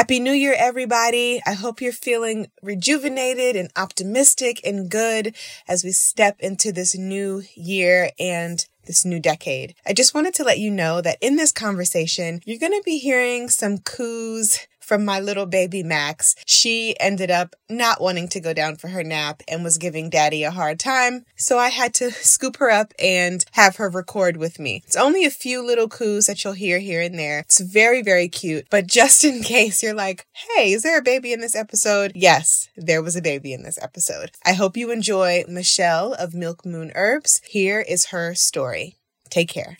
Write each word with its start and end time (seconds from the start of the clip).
Happy 0.00 0.18
New 0.18 0.32
Year, 0.32 0.54
everybody. 0.56 1.42
I 1.46 1.52
hope 1.52 1.82
you're 1.82 1.92
feeling 1.92 2.46
rejuvenated 2.62 3.54
and 3.54 3.70
optimistic 3.76 4.58
and 4.64 4.90
good 4.90 5.36
as 5.68 5.84
we 5.84 5.92
step 5.92 6.40
into 6.40 6.72
this 6.72 6.96
new 6.96 7.42
year 7.54 8.08
and 8.18 8.64
this 8.86 9.04
new 9.04 9.20
decade. 9.20 9.74
I 9.84 9.92
just 9.92 10.14
wanted 10.14 10.32
to 10.36 10.42
let 10.42 10.58
you 10.58 10.70
know 10.70 11.02
that 11.02 11.18
in 11.20 11.36
this 11.36 11.52
conversation, 11.52 12.40
you're 12.46 12.58
going 12.58 12.72
to 12.72 12.82
be 12.82 12.96
hearing 12.96 13.50
some 13.50 13.76
coos 13.76 14.66
from 14.90 15.04
my 15.04 15.20
little 15.20 15.46
baby 15.46 15.84
Max. 15.84 16.34
She 16.44 16.96
ended 16.98 17.30
up 17.30 17.54
not 17.68 18.00
wanting 18.00 18.26
to 18.30 18.40
go 18.40 18.52
down 18.52 18.74
for 18.74 18.88
her 18.88 19.04
nap 19.04 19.40
and 19.46 19.62
was 19.62 19.78
giving 19.78 20.10
daddy 20.10 20.42
a 20.42 20.50
hard 20.50 20.80
time. 20.80 21.24
So 21.36 21.58
I 21.58 21.68
had 21.68 21.94
to 21.94 22.10
scoop 22.10 22.56
her 22.56 22.72
up 22.72 22.92
and 22.98 23.44
have 23.52 23.76
her 23.76 23.88
record 23.88 24.36
with 24.36 24.58
me. 24.58 24.82
It's 24.84 24.96
only 24.96 25.24
a 25.24 25.30
few 25.30 25.64
little 25.64 25.86
coos 25.86 26.26
that 26.26 26.42
you'll 26.42 26.54
hear 26.54 26.80
here 26.80 27.00
and 27.02 27.16
there. 27.16 27.38
It's 27.38 27.60
very, 27.60 28.02
very 28.02 28.26
cute. 28.26 28.66
But 28.68 28.86
just 28.98 29.24
in 29.24 29.44
case 29.44 29.80
you're 29.80 29.94
like, 29.94 30.26
hey, 30.56 30.72
is 30.72 30.82
there 30.82 30.98
a 30.98 31.02
baby 31.02 31.32
in 31.32 31.40
this 31.40 31.54
episode? 31.54 32.10
Yes, 32.16 32.68
there 32.76 33.00
was 33.00 33.14
a 33.14 33.22
baby 33.22 33.52
in 33.52 33.62
this 33.62 33.78
episode. 33.80 34.32
I 34.44 34.54
hope 34.54 34.76
you 34.76 34.90
enjoy 34.90 35.44
Michele 35.46 36.14
of 36.14 36.34
Milk 36.34 36.66
Moon 36.66 36.90
Herbs. 36.96 37.40
Here 37.48 37.80
is 37.80 38.06
her 38.06 38.34
story. 38.34 38.96
Take 39.28 39.50
care. 39.50 39.78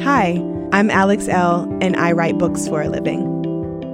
Hi, 0.00 0.38
I'm 0.72 0.90
Alex 0.90 1.26
Elle, 1.26 1.74
and 1.80 1.96
I 1.96 2.12
write 2.12 2.36
books 2.36 2.68
for 2.68 2.82
a 2.82 2.90
living. 2.90 3.35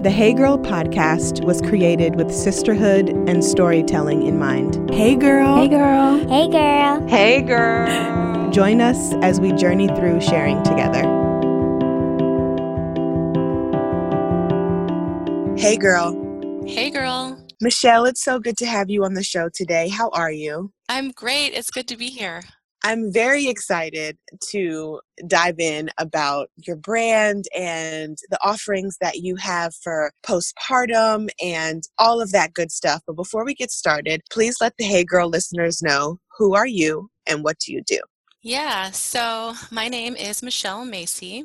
The 0.03 0.11
Hey 0.11 0.33
Girl 0.35 0.59
podcast 0.59 1.45
was 1.45 1.61
created 1.61 2.17
with 2.17 2.35
sisterhood 2.35 3.11
and 3.29 3.45
storytelling 3.45 4.27
in 4.27 4.37
mind. 4.37 4.91
Hey 4.91 5.15
girl. 5.15 5.55
Hey 5.55 5.69
girl. 5.69 6.19
Hey 6.27 6.49
girl. 6.49 7.07
Hey 7.07 7.41
girl. 7.41 8.51
Join 8.51 8.81
us 8.81 9.15
as 9.23 9.39
we 9.39 9.53
journey 9.53 9.87
through 9.87 10.21
sharing 10.21 10.61
together. 10.65 11.03
Hey 15.57 15.77
girl. 15.77 16.65
Hey 16.67 16.91
girl. 16.91 17.41
Michele, 17.61 18.07
it's 18.07 18.25
so 18.25 18.41
good 18.41 18.57
to 18.57 18.67
have 18.67 18.91
you 18.91 19.05
on 19.05 19.15
the 19.15 19.23
show 19.23 19.49
today. 19.55 19.89
How 19.89 20.09
are 20.09 20.33
you? 20.33 20.73
I'm 20.89 21.13
great. 21.13 21.55
It's 21.55 21.71
good 21.71 21.87
to 21.87 21.97
be 21.97 22.09
here. 22.09 22.43
I'm 22.85 23.13
very 23.13 23.47
excited 23.47 24.19
to 24.51 25.01
dive 25.29 25.61
in 25.61 25.91
about 25.99 26.49
your 26.57 26.75
brand 26.75 27.45
and 27.57 28.19
the 28.29 28.39
offerings 28.43 28.97
that 29.01 29.19
you 29.19 29.37
have 29.37 29.73
for 29.83 30.13
postpartum 30.27 31.29
and 31.41 31.85
all 31.99 32.21
of 32.21 32.33
that 32.33 32.55
good 32.55 32.73
stuff. 32.73 33.03
But 33.07 33.15
before 33.15 33.45
we 33.45 33.55
get 33.55 33.71
started, 33.71 34.23
please 34.33 34.57
let 34.61 34.77
the 34.79 34.85
Hey 34.85 35.05
Girl 35.05 35.29
listeners 35.29 35.81
know 35.81 36.19
who 36.37 36.55
are 36.55 36.67
you 36.67 37.09
and 37.29 37.45
what 37.45 37.59
do 37.61 37.73
you 37.73 37.83
do? 37.87 38.01
Yeah, 38.45 38.91
so 38.91 39.55
my 39.71 39.87
name 39.89 40.17
is 40.17 40.43
Michele 40.43 40.85
Macy, 40.85 41.45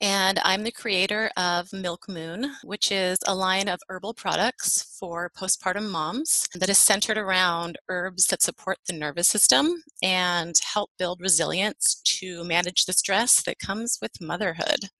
and 0.00 0.38
I'm 0.44 0.62
the 0.62 0.70
creator 0.70 1.28
of 1.36 1.72
Milk 1.72 2.08
Moon, 2.08 2.52
which 2.62 2.92
is 2.92 3.18
a 3.26 3.34
line 3.34 3.68
of 3.68 3.80
herbal 3.88 4.14
products 4.14 4.96
for 4.98 5.30
postpartum 5.36 5.90
moms 5.90 6.46
that 6.54 6.68
is 6.68 6.78
centered 6.78 7.18
around 7.18 7.78
herbs 7.88 8.26
that 8.28 8.42
support 8.42 8.78
the 8.86 8.92
nervous 8.92 9.28
system 9.28 9.82
and 10.02 10.54
help 10.72 10.90
build 10.98 11.20
resilience 11.20 12.00
to 12.04 12.44
manage 12.44 12.84
the 12.86 12.92
stress 12.92 13.42
that 13.42 13.58
comes 13.58 13.98
with 14.00 14.20
motherhood. 14.20 14.90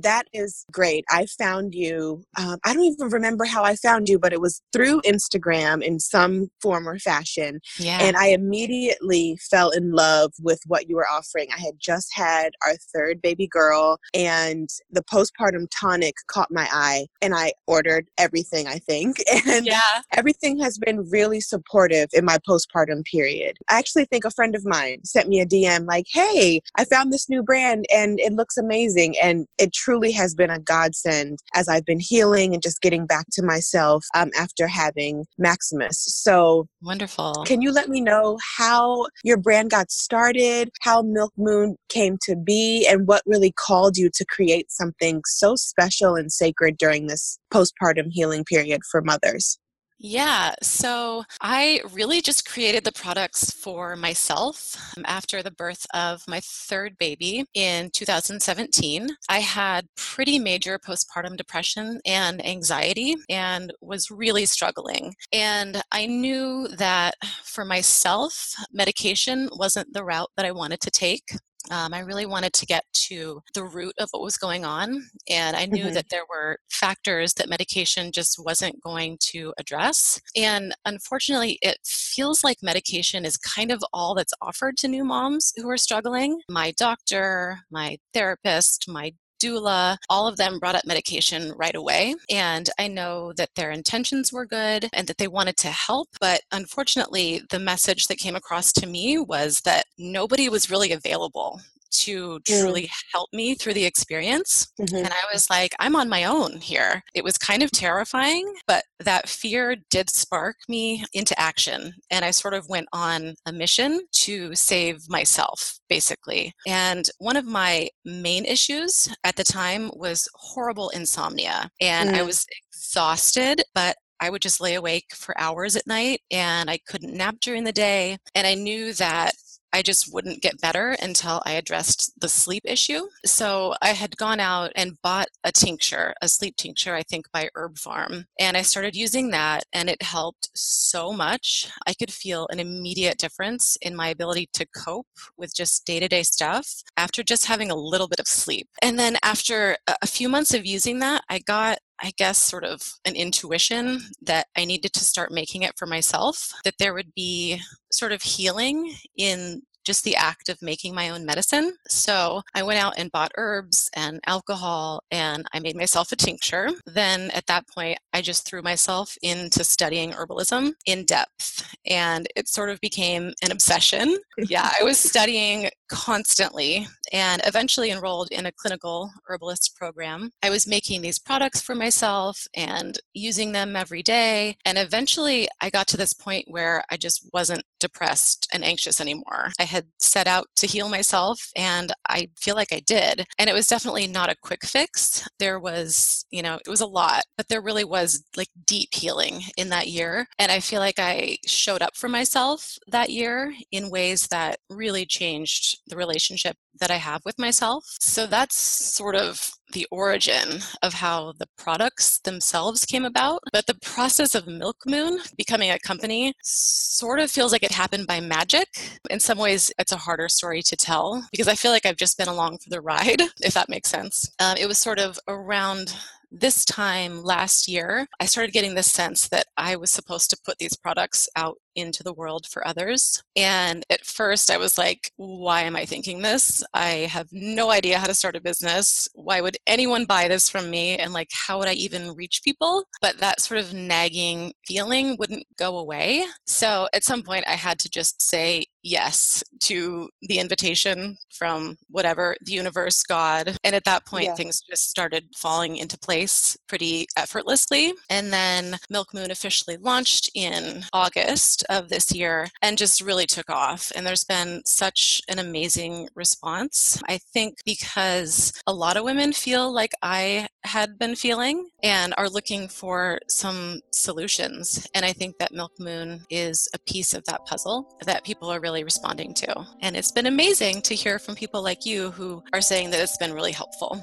That 0.00 0.24
is 0.32 0.64
great. 0.70 1.04
I 1.10 1.26
found 1.38 1.74
you. 1.74 2.22
Um, 2.38 2.58
I 2.64 2.74
don't 2.74 2.84
even 2.84 3.08
remember 3.08 3.44
how 3.44 3.64
I 3.64 3.76
found 3.76 4.08
you, 4.08 4.18
but 4.18 4.32
it 4.32 4.40
was 4.40 4.62
through 4.72 5.02
Instagram 5.02 5.82
in 5.82 5.98
some 5.98 6.48
form 6.62 6.88
or 6.88 6.98
fashion. 6.98 7.60
Yeah. 7.78 7.98
And 8.00 8.16
I 8.16 8.28
immediately 8.28 9.38
fell 9.50 9.70
in 9.70 9.92
love 9.92 10.32
with 10.40 10.60
what 10.66 10.88
you 10.88 10.96
were 10.96 11.08
offering. 11.08 11.48
I 11.54 11.60
had 11.60 11.74
just 11.78 12.08
had 12.14 12.52
our 12.64 12.74
third 12.94 13.20
baby 13.20 13.46
girl, 13.46 13.98
and 14.14 14.68
the 14.90 15.02
postpartum 15.02 15.66
tonic 15.74 16.14
caught 16.28 16.50
my 16.50 16.68
eye, 16.72 17.06
and 17.22 17.34
I 17.34 17.52
ordered 17.66 18.08
everything, 18.18 18.66
I 18.66 18.78
think. 18.78 19.18
And 19.50 19.66
yeah. 19.66 20.02
everything 20.12 20.60
has 20.60 20.78
been 20.78 21.08
really 21.10 21.40
supportive 21.40 22.08
in 22.12 22.24
my 22.24 22.38
postpartum 22.48 23.04
period. 23.04 23.56
I 23.68 23.78
actually 23.78 24.04
think 24.04 24.24
a 24.24 24.30
friend 24.30 24.54
of 24.54 24.64
mine 24.64 25.04
sent 25.04 25.28
me 25.28 25.40
a 25.40 25.46
DM 25.46 25.86
like, 25.86 26.06
hey, 26.12 26.60
I 26.76 26.84
found 26.84 27.12
this 27.12 27.28
new 27.28 27.42
brand 27.42 27.86
and 27.92 28.20
it 28.20 28.32
looks 28.32 28.56
amazing. 28.56 29.16
And 29.18 29.46
it 29.58 29.72
truly 29.72 29.89
has 30.12 30.34
been 30.34 30.50
a 30.50 30.58
godsend 30.58 31.38
as 31.54 31.68
I've 31.68 31.84
been 31.84 32.00
healing 32.00 32.54
and 32.54 32.62
just 32.62 32.80
getting 32.80 33.06
back 33.06 33.26
to 33.32 33.42
myself 33.42 34.04
um, 34.14 34.30
after 34.36 34.66
having 34.66 35.24
Maximus. 35.38 35.96
So 36.00 36.66
wonderful. 36.82 37.44
Can 37.46 37.62
you 37.62 37.72
let 37.72 37.88
me 37.88 38.00
know 38.00 38.38
how 38.56 39.06
your 39.24 39.36
brand 39.36 39.70
got 39.70 39.90
started, 39.90 40.70
how 40.80 41.02
Milk 41.02 41.32
Moon 41.36 41.76
came 41.88 42.18
to 42.22 42.36
be, 42.36 42.86
and 42.88 43.06
what 43.06 43.22
really 43.26 43.52
called 43.52 43.96
you 43.96 44.10
to 44.14 44.24
create 44.26 44.70
something 44.70 45.22
so 45.26 45.54
special 45.56 46.14
and 46.14 46.32
sacred 46.32 46.78
during 46.78 47.06
this 47.06 47.38
postpartum 47.52 48.08
healing 48.10 48.44
period 48.44 48.80
for 48.90 49.00
mothers? 49.02 49.59
Yeah, 50.02 50.54
so 50.62 51.24
I 51.42 51.82
really 51.92 52.22
just 52.22 52.48
created 52.48 52.84
the 52.84 52.92
products 52.92 53.50
for 53.50 53.96
myself 53.96 54.74
um, 54.96 55.04
after 55.06 55.42
the 55.42 55.50
birth 55.50 55.86
of 55.92 56.22
my 56.26 56.40
third 56.42 56.96
baby 56.96 57.44
in 57.52 57.90
2017. 57.90 59.08
I 59.28 59.40
had 59.40 59.88
pretty 59.98 60.38
major 60.38 60.78
postpartum 60.78 61.36
depression 61.36 62.00
and 62.06 62.44
anxiety 62.46 63.14
and 63.28 63.74
was 63.82 64.10
really 64.10 64.46
struggling. 64.46 65.14
And 65.34 65.82
I 65.92 66.06
knew 66.06 66.68
that 66.78 67.16
for 67.44 67.66
myself, 67.66 68.54
medication 68.72 69.50
wasn't 69.52 69.92
the 69.92 70.02
route 70.02 70.30
that 70.38 70.46
I 70.46 70.52
wanted 70.52 70.80
to 70.80 70.90
take. 70.90 71.28
Um, 71.70 71.92
I 71.92 72.00
really 72.00 72.26
wanted 72.26 72.52
to 72.54 72.66
get 72.66 72.84
to 73.10 73.42
the 73.54 73.64
root 73.64 73.94
of 73.98 74.08
what 74.12 74.22
was 74.22 74.36
going 74.36 74.64
on. 74.64 75.10
And 75.28 75.56
I 75.56 75.66
knew 75.66 75.84
mm-hmm. 75.84 75.94
that 75.94 76.08
there 76.10 76.24
were 76.28 76.58
factors 76.70 77.34
that 77.34 77.48
medication 77.48 78.12
just 78.12 78.38
wasn't 78.42 78.80
going 78.82 79.18
to 79.32 79.52
address. 79.58 80.20
And 80.36 80.74
unfortunately, 80.84 81.58
it 81.60 81.78
feels 81.84 82.42
like 82.42 82.58
medication 82.62 83.24
is 83.24 83.36
kind 83.36 83.70
of 83.70 83.82
all 83.92 84.14
that's 84.14 84.34
offered 84.40 84.76
to 84.78 84.88
new 84.88 85.04
moms 85.04 85.52
who 85.56 85.68
are 85.68 85.76
struggling. 85.76 86.40
My 86.48 86.72
doctor, 86.76 87.60
my 87.70 87.98
therapist, 88.14 88.86
my 88.88 89.12
doula, 89.40 89.96
all 90.08 90.28
of 90.28 90.36
them 90.36 90.58
brought 90.58 90.74
up 90.74 90.86
medication 90.86 91.52
right 91.56 91.74
away. 91.74 92.14
And 92.30 92.68
I 92.78 92.86
know 92.86 93.32
that 93.34 93.54
their 93.56 93.70
intentions 93.70 94.32
were 94.32 94.46
good 94.46 94.88
and 94.92 95.06
that 95.08 95.18
they 95.18 95.28
wanted 95.28 95.56
to 95.58 95.68
help. 95.68 96.08
But 96.20 96.42
unfortunately, 96.52 97.42
the 97.50 97.58
message 97.58 98.06
that 98.06 98.18
came 98.18 98.36
across 98.36 98.72
to 98.74 98.86
me 98.86 99.18
was 99.18 99.62
that 99.62 99.86
nobody 99.98 100.48
was 100.48 100.70
really 100.70 100.92
available 100.92 101.60
to 101.90 102.38
mm. 102.38 102.44
truly 102.44 102.82
mm. 102.84 102.90
help 103.12 103.28
me 103.32 103.54
through 103.54 103.74
the 103.74 103.84
experience. 103.84 104.72
Mm-hmm. 104.80 104.96
And 104.96 105.08
I 105.08 105.32
was 105.32 105.48
like, 105.50 105.74
I'm 105.78 105.96
on 105.96 106.08
my 106.08 106.24
own 106.24 106.60
here. 106.60 107.02
It 107.14 107.24
was 107.24 107.38
kind 107.38 107.62
of 107.62 107.70
terrifying, 107.70 108.52
but 108.66 108.84
that 109.00 109.28
fear 109.28 109.76
did 109.90 110.10
spark 110.10 110.56
me 110.68 111.04
into 111.12 111.38
action. 111.38 111.94
And 112.10 112.24
I 112.24 112.30
sort 112.30 112.54
of 112.54 112.68
went 112.68 112.88
on 112.92 113.34
a 113.46 113.52
mission 113.52 114.00
to 114.12 114.54
save 114.54 115.08
myself, 115.08 115.78
basically. 115.88 116.52
And 116.66 117.08
one 117.18 117.36
of 117.36 117.44
my 117.44 117.88
main 118.04 118.44
issues 118.44 119.08
at 119.24 119.36
the 119.36 119.44
time 119.44 119.90
was 119.94 120.28
horrible 120.34 120.90
insomnia. 120.90 121.70
And 121.80 122.10
mm. 122.10 122.14
I 122.14 122.22
was 122.22 122.46
exhausted, 122.72 123.62
but 123.74 123.96
I 124.20 124.30
would 124.30 124.42
just 124.42 124.60
lay 124.60 124.74
awake 124.74 125.14
for 125.14 125.38
hours 125.40 125.76
at 125.76 125.86
night 125.86 126.20
and 126.30 126.68
I 126.68 126.78
couldn't 126.86 127.14
nap 127.14 127.36
during 127.40 127.64
the 127.64 127.72
day. 127.72 128.18
And 128.34 128.46
I 128.46 128.54
knew 128.54 128.92
that 128.94 129.32
I 129.72 129.82
just 129.82 130.12
wouldn't 130.12 130.42
get 130.42 130.60
better 130.60 130.96
until 131.00 131.42
I 131.44 131.52
addressed 131.52 132.18
the 132.20 132.28
sleep 132.28 132.62
issue. 132.64 133.02
So 133.24 133.74
I 133.80 133.90
had 133.90 134.16
gone 134.16 134.40
out 134.40 134.72
and 134.76 135.00
bought 135.02 135.28
a 135.44 135.52
tincture, 135.52 136.14
a 136.22 136.28
sleep 136.28 136.56
tincture, 136.56 136.94
I 136.94 137.02
think 137.02 137.26
by 137.32 137.48
Herb 137.54 137.76
Pharm. 137.76 138.24
And 138.38 138.56
I 138.56 138.62
started 138.62 138.96
using 138.96 139.30
that 139.30 139.64
and 139.72 139.88
it 139.88 140.02
helped 140.02 140.50
so 140.54 141.12
much. 141.12 141.70
I 141.86 141.94
could 141.94 142.12
feel 142.12 142.48
an 142.50 142.60
immediate 142.60 143.18
difference 143.18 143.76
in 143.82 143.94
my 143.96 144.08
ability 144.08 144.48
to 144.54 144.66
cope 144.76 145.06
with 145.36 145.54
just 145.54 145.86
day 145.86 146.00
to 146.00 146.08
day 146.08 146.22
stuff 146.22 146.82
after 146.96 147.22
just 147.22 147.46
having 147.46 147.70
a 147.70 147.76
little 147.76 148.08
bit 148.08 148.20
of 148.20 148.26
sleep. 148.26 148.68
And 148.82 148.98
then 148.98 149.16
after 149.22 149.76
a 149.86 150.06
few 150.06 150.28
months 150.28 150.54
of 150.54 150.66
using 150.66 150.98
that, 151.00 151.22
I 151.28 151.38
got 151.38 151.78
I 152.02 152.12
guess, 152.16 152.38
sort 152.38 152.64
of 152.64 152.82
an 153.04 153.14
intuition 153.14 154.00
that 154.22 154.46
I 154.56 154.64
needed 154.64 154.92
to 154.94 155.04
start 155.04 155.30
making 155.30 155.62
it 155.62 155.76
for 155.76 155.86
myself, 155.86 156.52
that 156.64 156.78
there 156.78 156.94
would 156.94 157.14
be 157.14 157.60
sort 157.90 158.12
of 158.12 158.22
healing 158.22 158.94
in 159.16 159.62
just 159.84 160.04
the 160.04 160.16
act 160.16 160.48
of 160.48 160.60
making 160.62 160.94
my 160.94 161.10
own 161.10 161.24
medicine. 161.24 161.74
So 161.88 162.42
I 162.54 162.62
went 162.62 162.78
out 162.78 162.94
and 162.96 163.10
bought 163.10 163.32
herbs 163.36 163.90
and 163.94 164.20
alcohol 164.26 165.02
and 165.10 165.46
I 165.52 165.60
made 165.60 165.76
myself 165.76 166.12
a 166.12 166.16
tincture. 166.16 166.68
Then 166.86 167.30
at 167.30 167.46
that 167.46 167.66
point, 167.68 167.98
I 168.12 168.22
just 168.22 168.46
threw 168.46 168.62
myself 168.62 169.16
into 169.22 169.64
studying 169.64 170.12
herbalism 170.12 170.72
in 170.86 171.04
depth 171.06 171.74
and 171.86 172.26
it 172.36 172.48
sort 172.48 172.70
of 172.70 172.80
became 172.80 173.32
an 173.42 173.50
obsession. 173.50 174.18
Yeah, 174.38 174.70
I 174.78 174.84
was 174.84 174.98
studying 175.10 175.70
constantly 175.90 176.86
and 177.12 177.42
eventually 177.44 177.90
enrolled 177.90 178.28
in 178.30 178.46
a 178.46 178.52
clinical 178.52 179.10
herbalist 179.28 179.76
program. 179.76 180.30
I 180.42 180.50
was 180.50 180.66
making 180.66 181.02
these 181.02 181.18
products 181.18 181.60
for 181.60 181.74
myself 181.74 182.46
and 182.54 182.98
using 183.12 183.52
them 183.52 183.74
every 183.74 184.02
day. 184.02 184.56
And 184.64 184.78
eventually 184.78 185.48
I 185.60 185.70
got 185.70 185.88
to 185.88 185.96
this 185.96 186.14
point 186.14 186.44
where 186.48 186.84
I 186.90 186.96
just 186.96 187.28
wasn't 187.32 187.64
depressed 187.80 188.48
and 188.52 188.64
anxious 188.64 189.00
anymore. 189.00 189.50
I 189.58 189.64
had 189.64 189.86
set 189.98 190.26
out 190.26 190.46
to 190.56 190.66
heal 190.66 190.88
myself 190.88 191.50
and 191.56 191.92
I 192.08 192.28
feel 192.38 192.54
like 192.54 192.72
I 192.72 192.80
did. 192.80 193.26
And 193.38 193.50
it 193.50 193.54
was 193.54 193.66
definitely 193.66 194.06
not 194.06 194.30
a 194.30 194.36
quick 194.40 194.64
fix. 194.64 195.26
There 195.38 195.58
was, 195.58 196.24
you 196.30 196.42
know, 196.42 196.58
it 196.64 196.70
was 196.70 196.80
a 196.80 196.86
lot, 196.86 197.24
but 197.36 197.48
there 197.48 197.60
really 197.62 197.84
was 197.84 198.22
like 198.36 198.48
deep 198.66 198.90
healing 198.94 199.42
in 199.56 199.70
that 199.70 199.88
year. 199.88 200.26
And 200.38 200.52
I 200.52 200.60
feel 200.60 200.80
like 200.80 200.98
I 200.98 201.38
showed 201.46 201.82
up 201.82 201.96
for 201.96 202.08
myself 202.08 202.78
that 202.88 203.10
year 203.10 203.52
in 203.72 203.90
ways 203.90 204.28
that 204.28 204.58
really 204.68 205.04
changed 205.04 205.79
the 205.86 205.96
relationship 205.96 206.56
that 206.80 206.90
I 206.90 206.96
have 206.96 207.22
with 207.24 207.38
myself. 207.38 207.84
So 208.00 208.26
that's 208.26 208.56
sort 208.56 209.16
of 209.16 209.50
the 209.72 209.86
origin 209.90 210.60
of 210.82 210.94
how 210.94 211.32
the 211.38 211.46
products 211.56 212.18
themselves 212.20 212.84
came 212.84 213.04
about. 213.04 213.40
But 213.52 213.66
the 213.66 213.78
process 213.82 214.34
of 214.34 214.46
Milk 214.46 214.76
Moon 214.86 215.20
becoming 215.36 215.70
a 215.70 215.78
company 215.78 216.34
sort 216.42 217.20
of 217.20 217.30
feels 217.30 217.52
like 217.52 217.62
it 217.62 217.72
happened 217.72 218.06
by 218.06 218.20
magic. 218.20 218.68
In 219.10 219.20
some 219.20 219.38
ways, 219.38 219.72
it's 219.78 219.92
a 219.92 219.96
harder 219.96 220.28
story 220.28 220.62
to 220.62 220.76
tell 220.76 221.24
because 221.30 221.48
I 221.48 221.54
feel 221.54 221.70
like 221.70 221.86
I've 221.86 221.96
just 221.96 222.18
been 222.18 222.28
along 222.28 222.58
for 222.58 222.70
the 222.70 222.80
ride, 222.80 223.22
if 223.40 223.54
that 223.54 223.68
makes 223.68 223.90
sense. 223.90 224.30
Um, 224.40 224.56
it 224.58 224.66
was 224.66 224.78
sort 224.78 224.98
of 224.98 225.18
around 225.28 225.94
this 226.30 226.64
time 226.64 227.22
last 227.22 227.66
year, 227.66 228.06
I 228.20 228.26
started 228.26 228.52
getting 228.52 228.74
this 228.74 228.90
sense 228.90 229.28
that 229.28 229.46
I 229.56 229.76
was 229.76 229.90
supposed 229.90 230.30
to 230.30 230.38
put 230.44 230.58
these 230.58 230.76
products 230.76 231.28
out 231.34 231.56
into 231.74 232.02
the 232.02 232.12
world 232.12 232.46
for 232.46 232.66
others. 232.66 233.22
And 233.36 233.84
at 233.90 234.04
first, 234.04 234.50
I 234.50 234.56
was 234.56 234.78
like, 234.78 235.12
why 235.16 235.62
am 235.62 235.76
I 235.76 235.84
thinking 235.84 236.22
this? 236.22 236.62
I 236.74 237.08
have 237.10 237.28
no 237.32 237.70
idea 237.70 237.98
how 237.98 238.06
to 238.06 238.14
start 238.14 238.36
a 238.36 238.40
business. 238.40 239.08
Why 239.14 239.40
would 239.40 239.56
anyone 239.66 240.04
buy 240.04 240.28
this 240.28 240.48
from 240.48 240.70
me? 240.70 240.96
And 240.96 241.12
like, 241.12 241.30
how 241.32 241.58
would 241.58 241.68
I 241.68 241.74
even 241.74 242.14
reach 242.14 242.42
people? 242.44 242.84
But 243.00 243.18
that 243.18 243.40
sort 243.40 243.60
of 243.60 243.74
nagging 243.74 244.52
feeling 244.66 245.16
wouldn't 245.18 245.46
go 245.56 245.78
away. 245.78 246.24
So 246.46 246.88
at 246.92 247.04
some 247.04 247.22
point, 247.22 247.44
I 247.46 247.54
had 247.54 247.78
to 247.80 247.90
just 247.90 248.22
say 248.22 248.66
yes 248.82 249.42
to 249.60 250.08
the 250.22 250.38
invitation 250.38 251.16
from 251.30 251.76
whatever 251.88 252.36
the 252.44 252.52
universe, 252.52 253.02
God. 253.02 253.56
And 253.64 253.74
at 253.74 253.84
that 253.84 254.06
point, 254.06 254.26
yeah. 254.26 254.34
things 254.34 254.60
just 254.60 254.88
started 254.88 255.24
falling 255.36 255.76
into 255.76 255.98
place 255.98 256.56
pretty 256.66 257.06
effortlessly. 257.16 257.92
And 258.08 258.32
then 258.32 258.78
Milk 258.88 259.12
Moon 259.14 259.30
officially 259.30 259.76
launched 259.76 260.30
in 260.34 260.84
August 260.92 261.59
of 261.68 261.88
this 261.88 262.12
year 262.14 262.48
and 262.62 262.78
just 262.78 263.00
really 263.00 263.26
took 263.26 263.50
off. 263.50 263.92
And 263.94 264.06
there's 264.06 264.24
been 264.24 264.62
such 264.64 265.22
an 265.28 265.38
amazing 265.38 266.08
response. 266.14 267.02
I 267.08 267.18
think 267.18 267.58
because 267.64 268.52
a 268.66 268.72
lot 268.72 268.96
of 268.96 269.04
women 269.04 269.32
feel 269.32 269.72
like 269.72 269.92
I 270.02 270.48
had 270.64 270.98
been 270.98 271.16
feeling 271.16 271.68
and 271.82 272.14
are 272.16 272.28
looking 272.28 272.68
for 272.68 273.18
some 273.28 273.80
solutions. 273.92 274.86
And 274.94 275.04
I 275.04 275.12
think 275.12 275.38
that 275.38 275.52
Milk 275.52 275.72
Moon 275.78 276.22
is 276.30 276.68
a 276.74 276.78
piece 276.78 277.14
of 277.14 277.24
that 277.24 277.44
puzzle 277.46 277.98
that 278.04 278.24
people 278.24 278.50
are 278.50 278.60
really 278.60 278.84
responding 278.84 279.34
to. 279.34 279.66
And 279.80 279.96
it's 279.96 280.12
been 280.12 280.26
amazing 280.26 280.82
to 280.82 280.94
hear 280.94 281.18
from 281.18 281.34
people 281.34 281.62
like 281.62 281.86
you 281.86 282.10
who 282.12 282.42
are 282.52 282.60
saying 282.60 282.90
that 282.90 283.00
it's 283.00 283.16
been 283.18 283.32
really 283.32 283.52
helpful. 283.52 284.02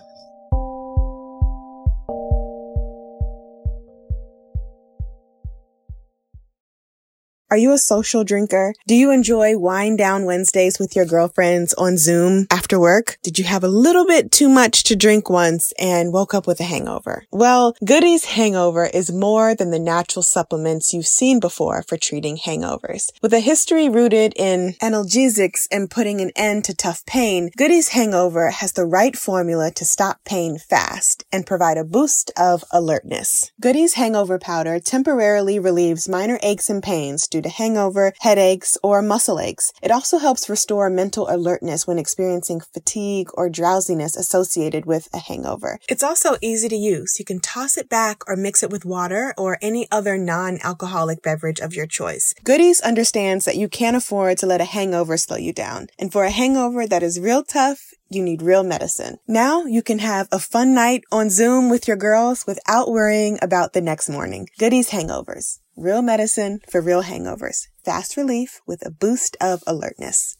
Are 7.50 7.56
you 7.56 7.72
a 7.72 7.78
social 7.78 8.26
drinker? 8.26 8.74
Do 8.88 8.94
you 8.94 9.10
enjoy 9.10 9.58
wind 9.58 9.98
down 10.00 10.26
Wednesdays 10.26 10.80
with 10.80 10.98
your 10.98 11.06
girlfriends 11.06 11.74
on 11.76 11.98
Zoom 11.98 12.46
after 12.52 12.78
work? 12.78 13.20
Did 13.24 13.40
you 13.40 13.46
have 13.46 13.64
a 13.64 13.70
little 13.70 14.06
bit 14.06 14.34
too 14.34 14.50
much 14.50 14.84
to 14.84 14.98
drink 14.98 15.30
once 15.30 15.72
and 15.80 16.12
woke 16.12 16.34
up 16.34 16.46
with 16.46 16.60
a 16.60 16.66
hangover? 16.66 17.24
Well, 17.32 17.74
Goody's 17.86 18.26
Hangover 18.26 18.88
is 18.88 19.14
more 19.14 19.56
than 19.56 19.72
the 19.72 19.80
natural 19.80 20.24
supplements 20.24 20.94
you've 20.94 21.08
seen 21.08 21.40
before 21.40 21.84
for 21.84 21.96
treating 21.96 22.36
hangovers. 22.36 23.12
With 23.22 23.34
a 23.34 23.40
history 23.40 23.88
rooted 23.88 24.34
in 24.36 24.74
analgesics 24.82 25.68
and 25.72 25.90
putting 25.90 26.20
an 26.20 26.32
end 26.36 26.66
to 26.66 26.76
tough 26.76 27.06
pain, 27.06 27.52
Goody's 27.56 27.90
Hangover 27.90 28.50
has 28.50 28.74
the 28.74 28.86
right 28.86 29.16
formula 29.16 29.72
to 29.72 29.86
stop 29.86 30.20
pain 30.26 30.58
fast 30.58 31.24
and 31.32 31.46
provide 31.46 31.78
a 31.78 31.86
boost 31.86 32.30
of 32.36 32.66
alertness. 32.74 33.54
Goody's 33.62 33.94
Hangover 33.94 34.38
Powder 34.38 34.82
temporarily 34.82 35.60
relieves 35.60 36.10
minor 36.10 36.40
aches 36.44 36.70
and 36.70 36.84
pains 36.84 37.26
due 37.38 37.42
to 37.44 37.50
hangover, 37.50 38.14
headaches, 38.22 38.78
or 38.82 39.02
muscle 39.04 39.40
aches. 39.40 39.72
It 39.84 39.92
also 39.92 40.18
helps 40.18 40.50
restore 40.50 40.90
mental 40.90 41.30
alertness 41.30 41.86
when 41.86 42.00
experiencing 42.00 42.62
fatigue 42.62 43.30
or 43.36 43.48
drowsiness 43.48 44.16
associated 44.16 44.86
with 44.88 45.08
a 45.14 45.20
hangover. 45.20 45.78
It's 45.88 46.02
also 46.02 46.38
easy 46.42 46.68
to 46.70 46.76
use. 46.76 47.20
You 47.20 47.26
can 47.26 47.40
toss 47.40 47.78
it 47.78 47.90
back 47.90 48.28
or 48.28 48.36
mix 48.36 48.64
it 48.64 48.72
with 48.72 48.86
water 48.86 49.36
or 49.38 49.60
any 49.62 49.88
other 49.92 50.18
non-alcoholic 50.18 51.22
beverage 51.22 51.60
of 51.60 51.76
your 51.76 51.86
choice. 51.86 52.34
Goody's 52.44 52.82
understands 52.82 53.46
that 53.46 53.58
you 53.58 53.70
can't 53.70 53.96
afford 53.96 54.40
to 54.40 54.48
let 54.48 54.62
a 54.62 54.66
hangover 54.66 55.16
slow 55.18 55.38
you 55.38 55.54
down. 55.54 55.88
And 56.00 56.12
for 56.12 56.24
a 56.24 56.32
hangover 56.32 56.88
that 56.88 57.04
is 57.04 57.20
real 57.20 57.44
tough, 57.44 57.94
you 58.10 58.24
need 58.24 58.42
real 58.42 58.64
medicine. 58.64 59.18
Now 59.28 59.66
you 59.66 59.82
can 59.82 60.00
have 60.00 60.28
a 60.32 60.40
fun 60.40 60.74
night 60.74 61.04
on 61.12 61.30
Zoom 61.30 61.70
with 61.70 61.88
your 61.88 61.98
girls 61.98 62.46
without 62.46 62.90
worrying 62.90 63.38
about 63.42 63.74
the 63.74 63.82
next 63.82 64.10
morning. 64.10 64.48
Goody's 64.58 64.92
Hangovers. 64.92 65.60
Real 65.76 66.02
medicine 66.02 66.60
for 66.68 66.82
real 66.82 67.04
hangovers. 67.04 67.68
Fast 67.86 68.18
relief 68.18 68.62
with 68.66 68.84
a 68.84 68.90
boost 68.90 69.38
of 69.40 69.64
alertness. 69.68 70.37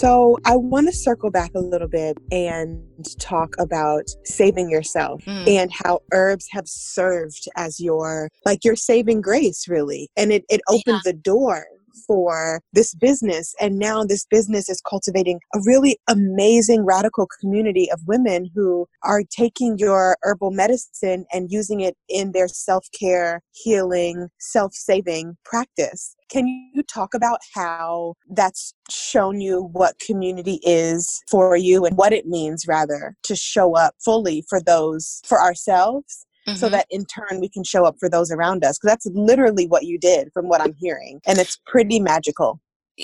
So 0.00 0.38
I 0.46 0.56
want 0.56 0.86
to 0.86 0.94
circle 0.94 1.30
back 1.30 1.50
a 1.54 1.60
little 1.60 1.86
bit 1.86 2.16
and 2.32 2.80
talk 3.18 3.54
about 3.58 4.08
saving 4.24 4.70
yourself 4.70 5.22
mm. 5.26 5.46
and 5.46 5.70
how 5.70 6.00
herbs 6.14 6.48
have 6.52 6.66
served 6.66 7.46
as 7.56 7.78
your 7.78 8.30
like 8.46 8.64
your 8.64 8.76
saving 8.76 9.20
grace 9.20 9.68
really. 9.68 10.08
And 10.16 10.32
it, 10.32 10.46
it 10.48 10.62
opened 10.68 11.02
yeah. 11.04 11.12
the 11.12 11.12
door 11.12 11.66
for 12.06 12.60
this 12.72 12.94
business. 12.94 13.54
And 13.60 13.78
now 13.78 14.04
this 14.04 14.26
business 14.26 14.68
is 14.68 14.80
cultivating 14.88 15.40
a 15.54 15.60
really 15.64 15.98
amazing 16.08 16.84
radical 16.84 17.28
community 17.40 17.90
of 17.92 18.00
women 18.06 18.50
who 18.54 18.86
are 19.02 19.22
taking 19.30 19.78
your 19.78 20.16
herbal 20.22 20.50
medicine 20.50 21.26
and 21.32 21.50
using 21.50 21.80
it 21.80 21.96
in 22.08 22.32
their 22.32 22.48
self 22.48 22.86
care, 22.98 23.42
healing, 23.52 24.28
self 24.38 24.74
saving 24.74 25.36
practice. 25.44 26.16
Can 26.30 26.46
you 26.46 26.82
talk 26.84 27.12
about 27.14 27.40
how 27.54 28.14
that's 28.28 28.72
shown 28.88 29.40
you 29.40 29.68
what 29.72 29.98
community 29.98 30.60
is 30.62 31.20
for 31.28 31.56
you 31.56 31.84
and 31.84 31.96
what 31.96 32.12
it 32.12 32.26
means, 32.26 32.66
rather, 32.68 33.16
to 33.24 33.34
show 33.34 33.74
up 33.74 33.94
fully 34.04 34.44
for 34.48 34.60
those, 34.60 35.20
for 35.26 35.40
ourselves 35.40 36.26
Mm-hmm. 36.48 36.56
so 36.56 36.68
that 36.70 36.86
in 36.90 37.04
turn 37.04 37.38
we 37.40 37.50
can 37.50 37.64
show 37.64 37.84
up 37.84 37.96
for 38.00 38.08
those 38.08 38.30
around 38.30 38.64
us. 38.64 38.78
Because 38.78 38.92
that's 38.92 39.06
literally 39.14 39.66
what 39.66 39.84
you 39.84 39.98
did 39.98 40.30
from 40.32 40.48
what 40.48 40.60
I'm 40.60 40.74
hearing. 40.74 41.20
And 41.26 41.38
it's 41.38 41.58
pretty 41.66 42.00
magical. 42.00 42.60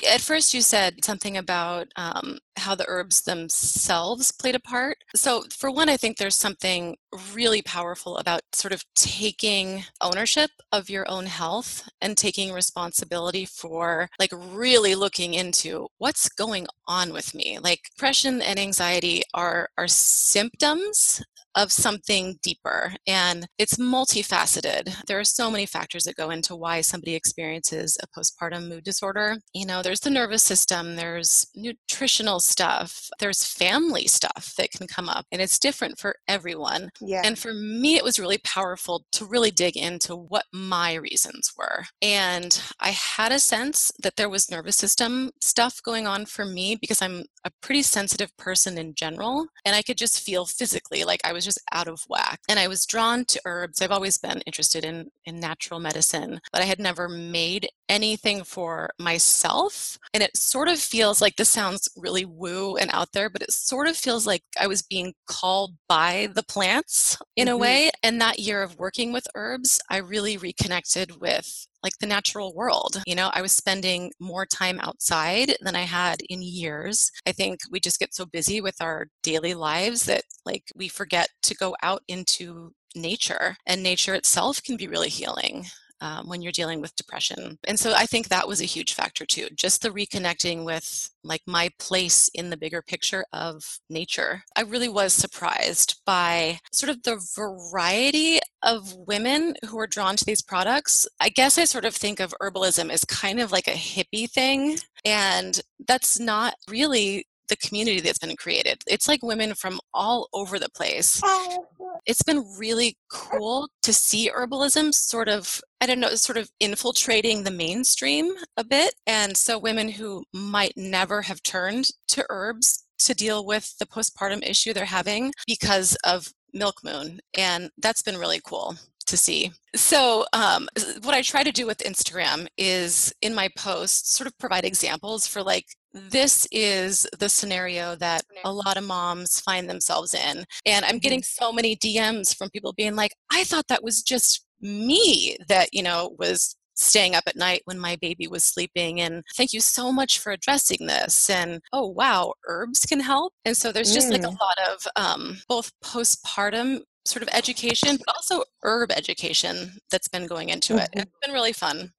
At 0.07 0.21
first, 0.21 0.53
you 0.53 0.61
said 0.61 1.05
something 1.05 1.39
about 1.39 1.89
um, 1.97 2.39
how 2.57 2.75
the 2.75 2.85
herbs 2.87 3.23
themselves 3.23 4.31
played 4.31 4.55
a 4.55 4.61
part. 4.61 4.99
So, 5.15 5.45
for 5.51 5.71
one, 5.71 5.89
I 5.89 5.97
think 5.97 6.17
there's 6.17 6.37
something 6.37 6.97
really 7.33 7.63
powerful 7.63 8.19
about 8.19 8.43
sort 8.53 8.75
of 8.75 8.85
taking 8.95 9.85
ownership 10.03 10.51
of 10.71 10.91
your 10.91 11.11
own 11.11 11.27
health 11.27 11.89
and 12.03 12.17
taking 12.17 12.53
responsibility 12.53 13.47
for, 13.47 14.11
like, 14.19 14.33
really 14.35 14.95
looking 14.95 15.33
into 15.33 15.89
what's 15.97 16.29
going 16.29 16.67
on 16.87 17.13
with 17.13 17.35
me. 17.35 17.59
Like, 17.59 17.81
depression 17.95 18.43
and 18.43 18.59
anxiety 18.59 19.23
are, 19.33 19.71
are 19.79 19.89
symptoms 19.89 21.23
of 21.57 21.73
something 21.73 22.39
deeper 22.43 22.95
and 23.07 23.47
it's 23.59 23.79
multifaceted. 23.79 24.95
There 25.07 25.19
are 25.19 25.25
so 25.25 25.51
many 25.51 25.67
factors 25.67 26.05
that 26.05 26.17
go 26.17 26.31
into 26.31 26.55
why 26.55 26.83
somebody 26.83 27.15
experiences 27.15 27.97
a 28.03 28.07
postpartum 28.07 28.69
mood 28.69 28.85
disorder. 28.85 29.37
You 29.55 29.67
know, 29.67 29.83
there's 29.83 30.01
the 30.01 30.11
nervous 30.11 30.43
system, 30.43 30.97
there's 30.97 31.47
nutritional 31.55 32.41
stuff, 32.41 33.09
there's 33.19 33.45
family 33.45 34.07
stuff 34.07 34.53
that 34.59 34.71
can 34.71 34.87
come 34.87 35.09
up, 35.09 35.25
and 35.33 35.41
it's 35.41 35.59
different 35.59 35.99
for 35.99 36.17
everyone. 36.29 36.91
Yeah. 37.01 37.23
And 37.25 37.39
for 37.39 37.55
me, 37.55 37.97
it 37.97 38.05
was 38.05 38.19
really 38.19 38.39
powerful 38.39 39.05
to 39.13 39.25
really 39.25 39.51
dig 39.51 39.77
into 39.77 40.15
what 40.15 40.45
my 40.53 40.95
reasons 40.95 41.53
were. 41.57 41.85
And 42.03 42.61
I 42.81 42.91
had 42.91 43.33
a 43.33 43.39
sense 43.39 43.93
that 44.03 44.17
there 44.17 44.29
was 44.29 44.51
nervous 44.51 44.77
system 44.77 45.31
stuff 45.41 45.81
going 45.83 46.07
on 46.07 46.27
for 46.27 46.45
me 46.45 46.77
because 46.79 47.01
I'm 47.01 47.25
a 47.45 47.51
pretty 47.63 47.83
sensitive 47.83 48.37
person 48.37 48.77
in 48.77 48.95
general. 48.95 49.47
And 49.65 49.75
I 49.75 49.83
could 49.83 49.97
just 49.97 50.21
feel 50.21 50.45
physically 50.45 51.05
like 51.05 51.21
I 51.25 51.33
was 51.33 51.46
just 51.47 51.61
out 51.73 51.89
of 51.89 52.03
whack. 52.09 52.41
And 52.49 52.59
I 52.59 52.69
was 52.69 52.85
drawn 52.85 53.25
to 53.27 53.41
herbs. 53.45 53.81
I've 53.81 53.91
always 53.91 54.19
been 54.19 54.41
interested 54.43 54.85
in, 54.85 55.11
in 55.25 55.41
natural 55.41 55.81
medicine, 55.81 56.41
but 56.53 56.61
I 56.61 56.67
had 56.67 56.79
never 56.79 57.09
made 57.09 57.69
anything 57.89 58.45
for 58.45 58.91
myself. 58.99 59.99
And 60.13 60.23
it 60.23 60.37
sort 60.37 60.69
of 60.69 60.79
feels 60.79 61.23
like 61.23 61.37
this 61.37 61.49
sounds 61.49 61.89
really 61.97 62.25
woo 62.25 62.77
and 62.77 62.91
out 62.93 63.13
there, 63.13 63.31
but 63.31 63.43
it 63.43 63.53
sort 63.53 63.89
of 63.89 63.97
feels 63.97 64.27
like 64.27 64.43
I 64.61 64.67
was 64.67 64.83
being 64.83 65.15
called 65.27 65.75
by 65.89 66.29
the 66.35 66.43
plants 66.43 67.17
in 67.37 67.47
mm-hmm. 67.47 67.55
a 67.55 67.59
way. 67.59 67.91
And 68.03 68.21
that 68.21 68.39
year 68.39 68.63
of 68.63 68.79
working 68.79 69.13
with 69.13 69.27
herbs, 69.35 69.81
I 69.89 69.99
really 69.99 70.37
reconnected 70.37 71.21
with 71.21 71.67
like 71.87 71.99
the 72.01 72.07
natural 72.07 72.53
world. 72.53 73.01
You 73.07 73.15
know, 73.15 73.31
I 73.33 73.43
was 73.43 73.53
spending 73.53 74.11
more 74.19 74.45
time 74.45 74.81
outside 74.81 75.55
than 75.61 75.77
I 75.77 75.83
had 75.83 76.17
in 76.29 76.43
years. 76.43 77.13
I 77.25 77.31
think 77.31 77.61
we 77.71 77.79
just 77.79 78.01
get 78.01 78.13
so 78.13 78.27
busy 78.27 78.61
with 78.61 78.75
our 78.81 79.07
daily 79.23 79.55
lives 79.55 80.05
that 80.07 80.25
like 80.45 80.65
we 80.75 80.89
forget 80.89 81.29
to 81.45 81.55
go 81.55 81.77
out 81.85 82.03
into 82.09 82.73
nature 82.97 83.57
and 83.67 83.85
nature 83.85 84.15
itself 84.15 84.61
can 84.65 84.77
be 84.77 84.89
really 84.89 85.11
healing 85.11 85.67
um, 86.01 86.29
when 86.29 86.43
you're 86.43 86.53
dealing 86.53 86.81
with 86.81 86.97
depression. 86.97 87.59
And 87.67 87.79
so 87.79 87.93
I 87.95 88.07
think 88.07 88.29
that 88.29 88.49
was 88.49 88.61
a 88.61 88.67
huge 88.67 88.95
factor 88.95 89.25
too, 89.25 89.49
just 89.55 89.83
the 89.83 89.91
reconnecting 89.91 90.65
with 90.65 91.11
like 91.25 91.43
my 91.47 91.71
place 91.79 92.29
in 92.35 92.51
the 92.51 92.57
bigger 92.57 92.83
picture 92.83 93.25
of 93.33 93.79
nature. 93.91 94.43
I 94.57 94.63
really 94.63 94.89
was 94.89 95.13
surprised 95.13 96.01
by 96.05 96.61
sort 96.73 96.91
of 96.91 97.03
the 97.03 97.21
variety 97.35 98.41
of 98.63 98.95
women 98.95 99.55
who 99.69 99.79
are 99.79 99.87
drawn 99.87 100.17
to 100.17 100.25
these 100.25 100.43
products. 100.43 101.07
I 101.21 101.29
guess 101.29 101.59
I 101.59 101.65
sort 101.65 101.85
of 101.85 101.95
think 101.95 102.21
of 102.21 102.35
herbalism 102.41 102.91
as 102.91 103.05
kind 103.05 103.41
of 103.41 103.53
like 103.53 103.69
a 103.69 103.73
hippie 103.73 104.31
thing. 104.31 104.79
And 105.05 105.61
that's 105.87 106.19
not 106.19 106.55
really 106.69 107.27
the 107.49 107.57
community 107.57 108.01
that's 108.01 108.19
been 108.19 108.37
created. 108.37 108.83
It's 108.87 109.09
like 109.09 109.23
women 109.23 109.55
from 109.55 109.81
all 109.95 110.29
over 110.33 110.59
the 110.59 110.71
place. 110.71 111.21
Oh. 111.25 111.67
It's 112.07 112.23
been 112.23 112.45
really 112.59 112.97
cool 113.11 113.69
to 113.83 113.93
see 113.93 114.31
herbalism 114.31 114.95
sort 114.95 115.29
of, 115.29 115.61
I 115.81 115.87
don't 115.87 116.01
know, 116.01 116.15
sort 116.15 116.39
of 116.39 116.51
infiltrating 116.61 117.43
the 117.43 117.51
mainstream 117.51 118.33
a 118.57 118.65
bit. 118.65 118.95
And 119.07 119.37
so 119.37 119.59
women 119.59 119.89
who 119.89 120.25
might 120.33 120.75
never 120.77 121.23
have 121.23 121.43
turned 121.43 121.89
to 122.09 122.25
herbs 122.29 122.85
to 122.99 123.15
deal 123.15 123.45
with 123.45 123.77
the 123.79 123.87
postpartum 123.87 124.47
issue 124.49 124.73
they're 124.73 124.85
having 124.85 125.33
because 125.47 125.97
of 126.05 126.33
Milk 126.53 126.77
Moon. 126.85 127.21
And 127.37 127.71
that's 127.79 128.03
been 128.03 128.19
really 128.19 128.41
cool 128.45 128.77
to 129.07 129.17
see. 129.17 129.53
So, 129.75 130.25
um, 130.33 130.69
what 131.03 131.15
I 131.15 131.23
try 131.23 131.43
to 131.43 131.53
do 131.53 131.67
with 131.67 131.79
Instagram 131.79 132.47
is 132.57 133.13
in 133.23 133.35
my 133.35 133.49
posts, 133.57 134.17
sort 134.17 134.27
of 134.27 134.37
provide 134.39 134.65
examples 134.65 135.27
for 135.27 135.43
like, 135.43 135.67
this 136.11 136.47
is 136.53 137.07
the 137.19 137.29
scenario 137.29 137.97
that 137.97 138.23
a 138.45 138.53
lot 138.53 138.77
of 138.77 138.85
moms 138.85 139.41
find 139.41 139.69
themselves 139.69 140.15
in. 140.15 140.45
And 140.65 140.85
I'm 140.85 140.99
getting 140.99 141.21
mm-hmm. 141.21 141.45
so 141.45 141.53
many 141.53 141.77
DMs 141.77 142.37
from 142.37 142.51
people 142.51 142.73
being 142.73 142.97
like, 142.97 143.13
I 143.31 143.45
thought 143.45 143.69
that 143.69 143.83
was 143.83 144.03
just 144.03 144.45
me 144.61 145.37
that, 145.49 145.69
you 145.73 145.83
know, 145.83 146.15
was 146.19 146.57
staying 146.75 147.15
up 147.15 147.25
at 147.27 147.37
night 147.37 147.63
when 147.65 147.79
my 147.79 147.97
baby 147.97 148.27
was 148.27 148.45
sleeping 148.45 149.01
and 149.01 149.25
thank 149.35 149.55
you 149.55 149.61
so 149.61 149.91
much 149.91 150.19
for 150.19 150.31
addressing 150.31 150.87
this 150.87 151.31
and 151.31 151.59
oh 151.73 151.87
wow 151.87 152.35
herbs 152.49 152.81
can 152.81 153.01
help 153.01 153.33
and 153.47 153.57
so 153.57 153.73
there's 153.73 153.95
just 153.95 154.09
mm. 154.09 154.13
like 154.13 154.25
a 154.25 154.27
mm. 154.27 154.39
lot 154.39 154.59
of 154.71 154.87
um, 154.95 155.39
both 155.49 155.73
postpartum 155.83 156.83
sort 157.07 157.23
of 157.23 157.29
education, 157.33 157.99
but 158.05 158.15
also 158.15 158.45
herb 158.63 158.91
education 158.93 159.79
that's 159.91 160.09
been 160.09 160.27
going 160.27 160.51
into 160.51 160.75
mm-hmm. 160.75 160.83
it. 160.83 160.91
It's 160.93 161.13
been 161.25 161.33
really 161.33 161.53
fun. 161.53 161.93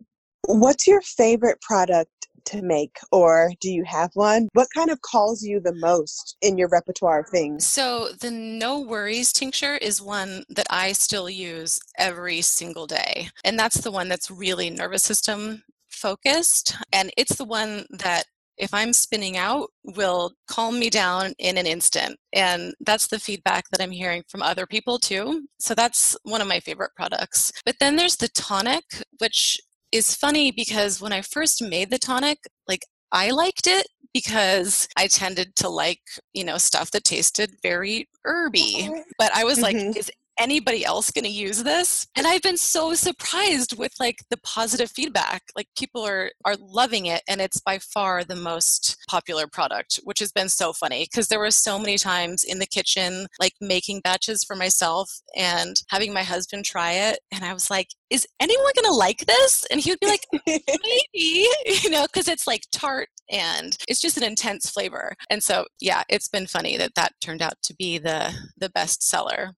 What's 0.45 0.87
your 0.87 1.01
favorite 1.01 1.59
product 1.61 2.26
to 2.47 2.61
make, 2.61 2.97
or 3.11 3.51
do 3.61 3.69
you 3.69 3.83
have 3.85 4.11
one? 4.13 4.47
What 4.53 4.67
kind 4.73 4.89
of 4.89 5.01
calls 5.01 5.43
you 5.43 5.59
the 5.59 5.75
most 5.75 6.37
in 6.41 6.57
your 6.57 6.69
repertoire 6.69 7.19
of 7.19 7.29
things? 7.29 7.65
So, 7.65 8.09
the 8.19 8.31
No 8.31 8.79
Worries 8.79 9.31
tincture 9.33 9.75
is 9.75 10.01
one 10.01 10.43
that 10.49 10.67
I 10.69 10.91
still 10.91 11.29
use 11.29 11.79
every 11.97 12.41
single 12.41 12.87
day. 12.87 13.29
And 13.43 13.57
that's 13.57 13.81
the 13.81 13.91
one 13.91 14.09
that's 14.09 14.31
really 14.31 14.69
nervous 14.69 15.03
system 15.03 15.63
focused. 15.89 16.75
And 16.93 17.11
it's 17.17 17.35
the 17.35 17.45
one 17.45 17.85
that 17.91 18.25
if 18.57 18.73
I'm 18.73 18.91
spinning 18.91 19.37
out, 19.37 19.69
will 19.83 20.33
calm 20.47 20.79
me 20.79 20.89
down 20.89 21.33
in 21.37 21.57
an 21.57 21.67
instant. 21.67 22.17
And 22.33 22.73
that's 22.79 23.07
the 23.07 23.19
feedback 23.19 23.65
that 23.69 23.81
I'm 23.81 23.91
hearing 23.91 24.23
from 24.27 24.41
other 24.41 24.65
people 24.65 24.99
too. 24.99 25.47
So 25.59 25.75
that's 25.75 26.17
one 26.23 26.41
of 26.41 26.47
my 26.47 26.59
favorite 26.59 26.91
products. 26.95 27.51
But 27.65 27.75
then 27.79 27.95
there's 27.95 28.15
the 28.15 28.29
tonic, 28.29 28.83
which 29.19 29.59
is 29.91 30.15
funny 30.15 30.51
because 30.51 31.01
when 31.01 31.13
I 31.13 31.21
first 31.21 31.61
made 31.61 31.89
the 31.89 31.97
tonic, 31.97 32.39
like 32.67 32.85
I 33.11 33.31
liked 33.31 33.67
it 33.67 33.87
because 34.13 34.87
I 34.97 35.07
tended 35.07 35.55
to 35.57 35.69
like, 35.69 36.01
you 36.33 36.43
know, 36.43 36.57
stuff 36.57 36.91
that 36.91 37.03
tasted 37.03 37.51
very 37.61 38.07
herby. 38.23 38.89
But 39.17 39.31
I 39.35 39.43
was 39.43 39.59
mm-hmm. 39.59 39.87
like, 39.87 39.97
is 39.97 40.11
anybody 40.39 40.85
else 40.85 41.11
going 41.11 41.25
to 41.25 41.29
use 41.29 41.63
this? 41.63 42.07
And 42.15 42.27
i've 42.27 42.41
been 42.41 42.57
so 42.57 42.93
surprised 42.93 43.77
with 43.77 43.93
like 43.99 44.19
the 44.29 44.37
positive 44.37 44.91
feedback. 44.91 45.43
Like 45.55 45.67
people 45.77 46.05
are 46.05 46.31
are 46.45 46.55
loving 46.59 47.05
it 47.07 47.21
and 47.27 47.41
it's 47.41 47.59
by 47.61 47.79
far 47.79 48.23
the 48.23 48.35
most 48.35 48.97
popular 49.09 49.47
product 49.47 49.99
which 50.03 50.19
has 50.19 50.31
been 50.31 50.49
so 50.49 50.73
funny 50.73 51.05
because 51.05 51.27
there 51.27 51.39
were 51.39 51.51
so 51.51 51.79
many 51.79 51.97
times 51.97 52.43
in 52.43 52.59
the 52.59 52.65
kitchen 52.65 53.27
like 53.39 53.53
making 53.61 54.01
batches 54.01 54.43
for 54.43 54.55
myself 54.55 55.09
and 55.35 55.81
having 55.89 56.13
my 56.13 56.23
husband 56.23 56.65
try 56.65 56.91
it 56.91 57.19
and 57.31 57.43
i 57.43 57.53
was 57.53 57.69
like 57.69 57.87
is 58.09 58.27
anyone 58.39 58.71
going 58.75 58.91
to 58.91 58.97
like 58.97 59.25
this? 59.25 59.65
And 59.69 59.79
he 59.79 59.91
would 59.91 59.99
be 59.99 60.07
like 60.07 60.25
maybe 60.47 60.67
you 61.65 61.89
know 61.89 62.05
because 62.05 62.27
it's 62.27 62.47
like 62.47 62.63
tart 62.71 63.09
and 63.29 63.77
it's 63.87 64.01
just 64.01 64.17
an 64.17 64.23
intense 64.23 64.69
flavor. 64.69 65.13
And 65.29 65.43
so 65.43 65.65
yeah 65.81 66.03
it's 66.09 66.29
been 66.29 66.47
funny 66.47 66.77
that 66.77 66.95
that 66.95 67.13
turned 67.21 67.41
out 67.41 67.55
to 67.63 67.75
be 67.75 67.97
the 67.97 68.33
the 68.57 68.69
best 68.69 69.07
seller 69.07 69.53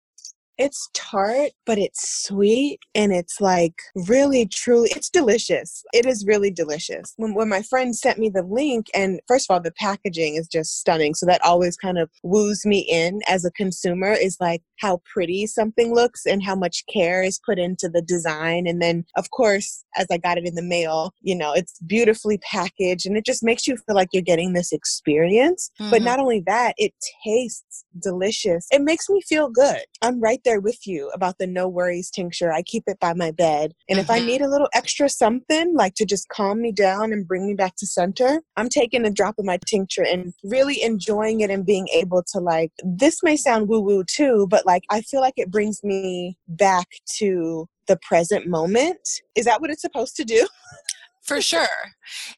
it's 0.59 0.89
tart, 0.93 1.51
but 1.65 1.79
it's 1.79 2.25
sweet 2.25 2.79
and 2.93 3.13
it's 3.13 3.39
like 3.39 3.75
really 3.95 4.45
truly 4.45 4.89
it's 4.93 5.09
delicious. 5.09 5.83
It 5.93 6.05
is 6.05 6.25
really 6.27 6.51
delicious. 6.51 7.13
When 7.15 7.33
when 7.33 7.47
my 7.47 7.61
friend 7.61 7.95
sent 7.95 8.19
me 8.19 8.29
the 8.29 8.43
link 8.43 8.87
and 8.93 9.21
first 9.25 9.49
of 9.49 9.53
all 9.53 9.61
the 9.61 9.71
packaging 9.71 10.35
is 10.35 10.49
just 10.49 10.77
stunning. 10.77 11.15
So 11.15 11.25
that 11.27 11.43
always 11.45 11.77
kind 11.77 11.97
of 11.97 12.09
woos 12.23 12.65
me 12.65 12.79
in 12.79 13.21
as 13.27 13.45
a 13.45 13.51
consumer 13.51 14.11
is 14.11 14.35
like 14.41 14.61
how 14.79 15.01
pretty 15.11 15.47
something 15.47 15.95
looks 15.95 16.25
and 16.25 16.43
how 16.43 16.55
much 16.55 16.83
care 16.93 17.23
is 17.23 17.39
put 17.45 17.57
into 17.57 17.87
the 17.87 18.01
design 18.01 18.67
and 18.67 18.81
then 18.81 19.05
of 19.15 19.31
course 19.31 19.85
as 19.97 20.07
I 20.11 20.17
got 20.17 20.37
it 20.37 20.45
in 20.45 20.55
the 20.55 20.61
mail, 20.61 21.13
you 21.21 21.35
know, 21.35 21.53
it's 21.53 21.79
beautifully 21.87 22.37
packaged 22.39 23.05
and 23.05 23.17
it 23.17 23.25
just 23.25 23.43
makes 23.43 23.65
you 23.65 23.77
feel 23.77 23.95
like 23.95 24.09
you're 24.11 24.21
getting 24.21 24.53
this 24.53 24.71
experience. 24.71 25.71
Mm-hmm. 25.79 25.91
But 25.91 26.01
not 26.01 26.19
only 26.19 26.43
that, 26.47 26.73
it 26.77 26.93
tastes 27.23 27.85
delicious. 28.01 28.67
It 28.71 28.81
makes 28.81 29.09
me 29.09 29.21
feel 29.21 29.49
good. 29.49 29.81
I'm 30.01 30.19
right 30.19 30.39
there 30.45 30.48
with 30.57 30.87
you 30.87 31.11
about 31.13 31.37
the 31.37 31.47
no 31.47 31.67
worries 31.67 32.09
tincture. 32.09 32.51
I 32.51 32.61
keep 32.61 32.83
it 32.87 32.99
by 32.99 33.13
my 33.13 33.31
bed. 33.31 33.73
And 33.89 33.99
if 33.99 34.09
I 34.09 34.17
mm-hmm. 34.17 34.27
need 34.27 34.41
a 34.41 34.47
little 34.47 34.69
extra 34.73 35.09
something, 35.09 35.75
like 35.75 35.95
to 35.95 36.05
just 36.05 36.29
calm 36.29 36.61
me 36.61 36.71
down 36.71 37.11
and 37.11 37.27
bring 37.27 37.45
me 37.45 37.53
back 37.53 37.75
to 37.77 37.85
center, 37.85 38.41
I'm 38.55 38.69
taking 38.69 39.05
a 39.05 39.11
drop 39.11 39.35
of 39.37 39.45
my 39.45 39.59
tincture 39.67 40.05
and 40.05 40.33
really 40.43 40.81
enjoying 40.81 41.41
it 41.41 41.49
and 41.49 41.65
being 41.65 41.87
able 41.89 42.23
to 42.31 42.39
like, 42.39 42.71
this 42.83 43.21
may 43.21 43.35
sound 43.35 43.67
woo 43.67 43.81
woo 43.81 44.03
too, 44.03 44.47
but 44.49 44.65
like 44.65 44.83
I 44.89 45.01
feel 45.01 45.21
like 45.21 45.35
it 45.37 45.51
brings 45.51 45.83
me 45.83 46.37
back 46.47 46.87
to 47.17 47.67
the 47.87 47.97
present 48.01 48.47
moment. 48.47 48.99
Is 49.35 49.45
that 49.45 49.59
what 49.59 49.69
it's 49.69 49.81
supposed 49.81 50.15
to 50.15 50.23
do? 50.23 50.47
For 51.29 51.41
sure. 51.41 51.67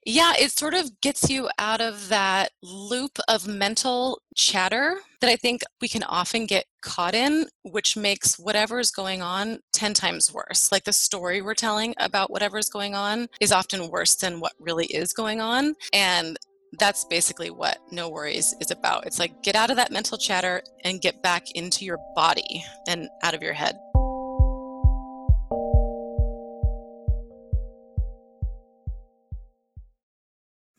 Yeah, 0.05 0.33
it 0.38 0.51
sort 0.51 0.74
of 0.74 1.00
gets 1.00 1.29
you 1.29 1.50
out 1.57 1.79
of 1.79 2.10
that 2.10 2.51
loop 2.62 3.19
of 3.29 3.48
mental 3.48 4.21
chatter 4.36 4.98
that 5.21 5.29
I 5.29 5.38
think 5.38 5.62
we 5.79 5.88
can 5.88 6.03
often 6.03 6.45
get 6.45 6.65
caught 6.81 7.15
in, 7.15 7.45
which 7.63 7.95
makes 7.95 8.38
whatever 8.38 8.79
is 8.79 8.91
going 8.91 9.21
on 9.21 9.60
10 9.71 9.93
times 9.93 10.33
worse. 10.33 10.74
Like 10.74 10.83
the 10.83 10.91
story 10.91 11.41
we're 11.41 11.53
telling 11.53 11.95
about 12.00 12.31
whatever 12.31 12.57
is 12.57 12.67
going 12.67 12.93
on 12.93 13.29
is 13.39 13.53
often 13.53 13.89
worse 13.89 14.15
than 14.17 14.41
what 14.41 14.51
really 14.60 14.88
is 14.88 15.13
going 15.13 15.39
on. 15.39 15.74
And 15.93 16.36
that's 16.77 17.05
basically 17.05 17.50
what 17.50 17.77
No 17.91 18.10
Worries 18.10 18.53
is 18.60 18.71
about. 18.71 19.05
It's 19.05 19.19
like 19.19 19.41
get 19.41 19.55
out 19.55 19.69
of 19.69 19.77
that 19.77 19.91
mental 19.91 20.17
chatter 20.17 20.63
and 20.83 21.00
get 21.00 21.24
back 21.24 21.50
into 21.51 21.86
your 21.86 21.98
body 22.13 22.62
and 22.89 23.07
out 23.24 23.33
of 23.33 23.41
your 23.41 23.53
head. 23.53 23.77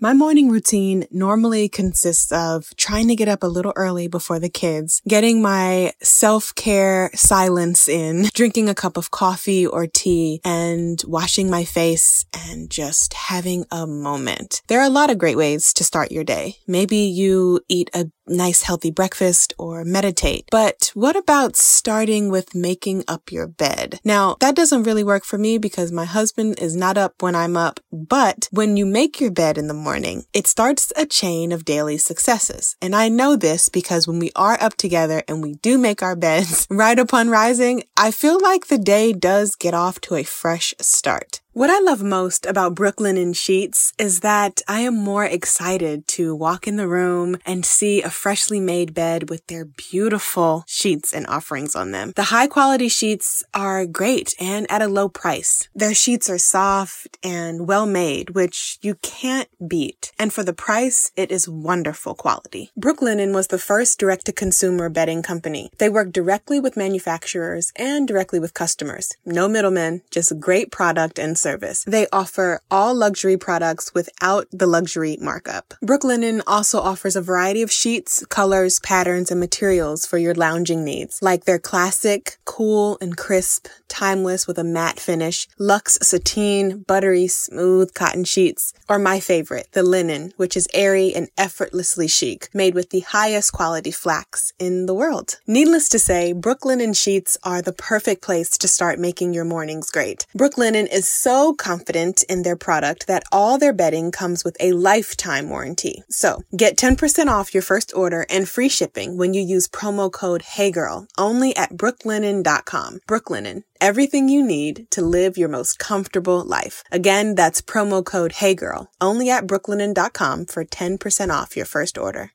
My 0.03 0.15
morning 0.15 0.51
routine 0.51 1.07
normally 1.13 1.69
consists 1.69 2.33
of 2.33 2.75
trying 2.77 3.07
to 3.07 3.15
get 3.15 3.29
up 3.29 3.45
a 3.45 3.47
little 3.47 3.73
early 3.77 4.09
before 4.09 4.41
the 4.41 4.49
kids, 4.49 5.01
getting 5.07 5.41
my 5.41 5.93
self-care 6.03 7.13
silence 7.15 7.87
in, 7.87 8.25
drinking 8.35 8.69
a 8.69 8.75
cup 8.75 8.97
of 8.97 9.13
coffee 9.13 9.65
or 9.65 9.87
tea, 9.87 10.41
and 10.45 11.01
washing 11.07 11.49
my 11.49 11.63
face 11.63 12.27
and 12.35 12.69
just 12.69 13.15
having 13.15 13.65
a 13.71 13.87
moment. 13.87 14.63
There 14.67 14.81
are 14.81 14.87
a 14.87 14.91
lot 14.91 15.09
of 15.09 15.19
great 15.19 15.37
ways 15.37 15.73
to 15.75 15.85
start 15.85 16.11
your 16.11 16.25
day. 16.25 16.57
Maybe 16.67 16.97
you 16.97 17.61
eat 17.69 17.89
a 17.95 18.11
nice 18.33 18.63
healthy 18.63 18.91
breakfast 18.91 19.55
or 19.59 19.85
meditate. 19.85 20.47
But 20.51 20.91
what 20.95 21.17
about 21.17 21.57
starting 21.57 22.31
with 22.31 22.55
making 22.55 23.05
up 23.07 23.31
your 23.31 23.47
bed? 23.47 24.01
Now, 24.05 24.37
that 24.41 24.57
doesn't 24.57 24.85
really 24.85 25.05
work 25.05 25.25
for 25.25 25.39
me 25.39 25.59
because 25.59 25.93
my 25.93 26.05
husband 26.05 26.59
is 26.59 26.75
not 26.75 26.97
up 26.97 27.21
when 27.21 27.35
I'm 27.35 27.57
up, 27.57 27.81
but 27.93 28.49
when 28.51 28.77
you 28.77 28.87
make 28.87 29.21
your 29.21 29.31
bed 29.31 29.59
in 29.59 29.69
the 29.69 29.75
morning, 29.75 30.25
it 30.33 30.47
starts 30.47 30.93
a 30.97 31.07
chain 31.07 31.53
of 31.53 31.65
daily 31.65 31.99
successes. 31.99 32.77
And 32.81 32.97
I 32.97 33.09
know 33.09 33.37
this 33.37 33.69
because 33.69 34.09
when 34.09 34.19
we 34.19 34.33
are 34.35 34.57
up 34.61 34.77
together 34.77 35.23
and 35.29 35.43
we 35.43 35.55
do 35.55 35.77
make 35.77 36.03
our 36.03 36.17
beds 36.17 36.67
right 36.71 36.99
upon 36.99 37.29
rising, 37.29 37.85
I 37.97 38.11
feel 38.11 38.41
like 38.41 38.67
the 38.67 38.79
day 38.79 39.13
does 39.13 39.55
get 39.55 39.75
off 39.75 40.01
to 40.03 40.15
a 40.15 40.23
fresh 40.23 40.75
start. 40.81 41.42
What 41.55 41.69
I 41.69 41.81
love 41.81 42.03
most 42.03 42.47
about 42.47 42.75
Brooklinen 42.75 43.37
Sheets 43.37 43.93
is 43.99 44.21
that 44.21 44.63
I 44.67 44.81
am 44.81 44.95
more 44.95 45.27
excited 45.27 46.09
to 46.09 46.35
walk 46.35 46.67
in 46.67 46.77
the 46.77 46.89
room 46.89 47.37
and 47.45 47.67
see 47.67 48.01
a 48.01 48.09
freshly 48.09 48.59
made 48.59 48.95
bed 48.95 49.29
with 49.29 49.47
their 49.49 49.67
beautiful 49.67 50.65
sheets 50.67 51.13
and 51.13 51.27
offerings 51.27 51.77
on 51.77 51.91
them. 51.91 52.15
The 52.17 52.33
high 52.33 52.47
quality 52.47 52.89
sheets 52.89 53.45
are 53.53 53.85
great 53.85 54.33
and 54.41 54.67
at 54.71 54.81
a 54.81 54.89
low 54.89 55.11
price. 55.11 55.69
Their 55.75 55.93
sheets 55.93 56.31
are 56.31 56.39
soft 56.39 57.19
and 57.23 57.69
well 57.69 57.85
made, 57.85 58.31
which 58.31 58.79
you 58.81 58.95
can't 59.03 59.51
beat. 59.69 60.11
And 60.19 60.33
for 60.33 60.43
the 60.43 60.55
price, 60.55 61.13
it 61.17 61.31
is 61.31 61.51
wonderful 61.51 62.15
quality. 62.15 62.71
Brooklinen 62.81 63.35
was 63.35 63.49
the 63.49 63.59
first 63.59 63.99
direct 63.99 64.25
to 64.25 64.33
consumer 64.33 64.89
bedding 64.89 65.23
company. 65.23 65.71
They 65.77 65.91
work 65.91 66.13
directly 66.13 66.61
with 66.61 66.79
manufacturers 66.79 67.75
and 67.77 68.09
directly 68.09 68.41
with 68.41 68.55
customers. 68.55 69.11
No 69.27 69.49
middlemen, 69.49 70.01
just 70.11 70.41
great 70.41 70.73
product 70.73 71.19
and 71.19 71.42
service. 71.43 71.85
They 71.85 72.07
offer 72.13 72.61
all 72.71 72.95
luxury 72.95 73.37
products 73.37 73.93
without 73.93 74.47
the 74.53 74.67
luxury 74.67 75.17
markup. 75.21 75.75
Brooklinen 75.85 76.41
also 76.47 76.79
offers 76.81 77.17
a 77.17 77.23
variety 77.33 77.63
of 77.63 77.73
sheets, 77.73 78.25
colors, 78.27 78.81
patterns, 78.81 79.31
and 79.31 79.41
materials 79.41 80.07
for 80.07 80.19
your 80.19 80.35
lounging 80.35 80.85
needs, 80.85 81.21
like 81.21 81.45
their 81.45 81.59
classic, 81.59 82.39
cool 82.45 82.99
and 83.01 83.17
crisp, 83.17 83.67
timeless 83.89 84.47
with 84.47 84.59
a 84.59 84.65
matte 84.65 85.01
finish, 85.01 85.49
luxe 85.59 85.99
sateen, 86.01 86.85
buttery, 86.87 87.27
smooth 87.27 87.93
cotton 87.95 88.25
sheets, 88.25 88.73
or 88.89 88.99
my 88.99 89.19
favorite, 89.21 89.69
the 89.73 89.83
linen, 89.83 90.33
which 90.37 90.57
is 90.57 90.69
airy 90.73 91.15
and 91.15 91.29
effortlessly 91.37 92.09
chic, 92.09 92.49
made 92.55 92.75
with 92.75 92.91
the 92.91 93.01
highest 93.01 93.53
quality 93.53 93.91
flax 93.91 94.53
in 94.59 94.87
the 94.87 94.95
world. 94.95 95.41
Needless 95.47 95.89
to 95.91 95.99
say, 95.99 96.33
Brooklinen 96.33 96.95
sheets 96.97 97.37
are 97.43 97.63
the 97.63 97.73
perfect 97.73 98.23
place 98.23 98.57
to 98.59 98.69
start 98.69 98.99
making 98.99 99.35
your 99.35 99.45
mornings 99.45 99.91
great. 99.91 100.27
Brooklinen 100.37 100.89
is 100.93 101.09
so 101.09 101.32
so 101.33 101.55
confident 101.55 102.23
in 102.25 102.43
their 102.43 102.57
product 102.57 103.07
that 103.07 103.23
all 103.33 103.57
their 103.57 103.73
bedding 103.73 104.13
comes 104.13 104.45
with 104.45 104.57
a 104.61 104.73
lifetime 104.73 105.49
warranty. 105.49 106.03
So 106.11 106.43
get 106.63 106.77
10% 106.77 107.29
off 107.35 107.55
your 107.55 107.63
first 107.63 107.91
order 107.97 108.27
and 108.29 108.47
free 108.55 108.69
shipping 108.69 109.17
when 109.17 109.33
you 109.33 109.43
use 109.55 109.67
promo 109.81 110.13
code 110.13 110.43
HeyGirl 110.57 111.07
only 111.17 111.57
at 111.57 111.71
brooklinen.com. 111.71 113.01
Brooklinen, 113.09 113.63
everything 113.81 114.29
you 114.29 114.43
need 114.57 114.75
to 114.91 115.01
live 115.19 115.39
your 115.39 115.49
most 115.59 115.79
comfortable 115.79 116.45
life. 116.57 116.77
Again, 116.99 117.35
that's 117.35 117.63
promo 117.73 118.05
code 118.05 118.33
HeyGirl 118.33 118.89
only 119.01 119.31
at 119.31 119.47
brooklinen.com 119.47 120.47
for 120.53 120.65
10% 120.65 121.31
off 121.39 121.57
your 121.57 121.67
first 121.77 121.97
order. 121.97 122.33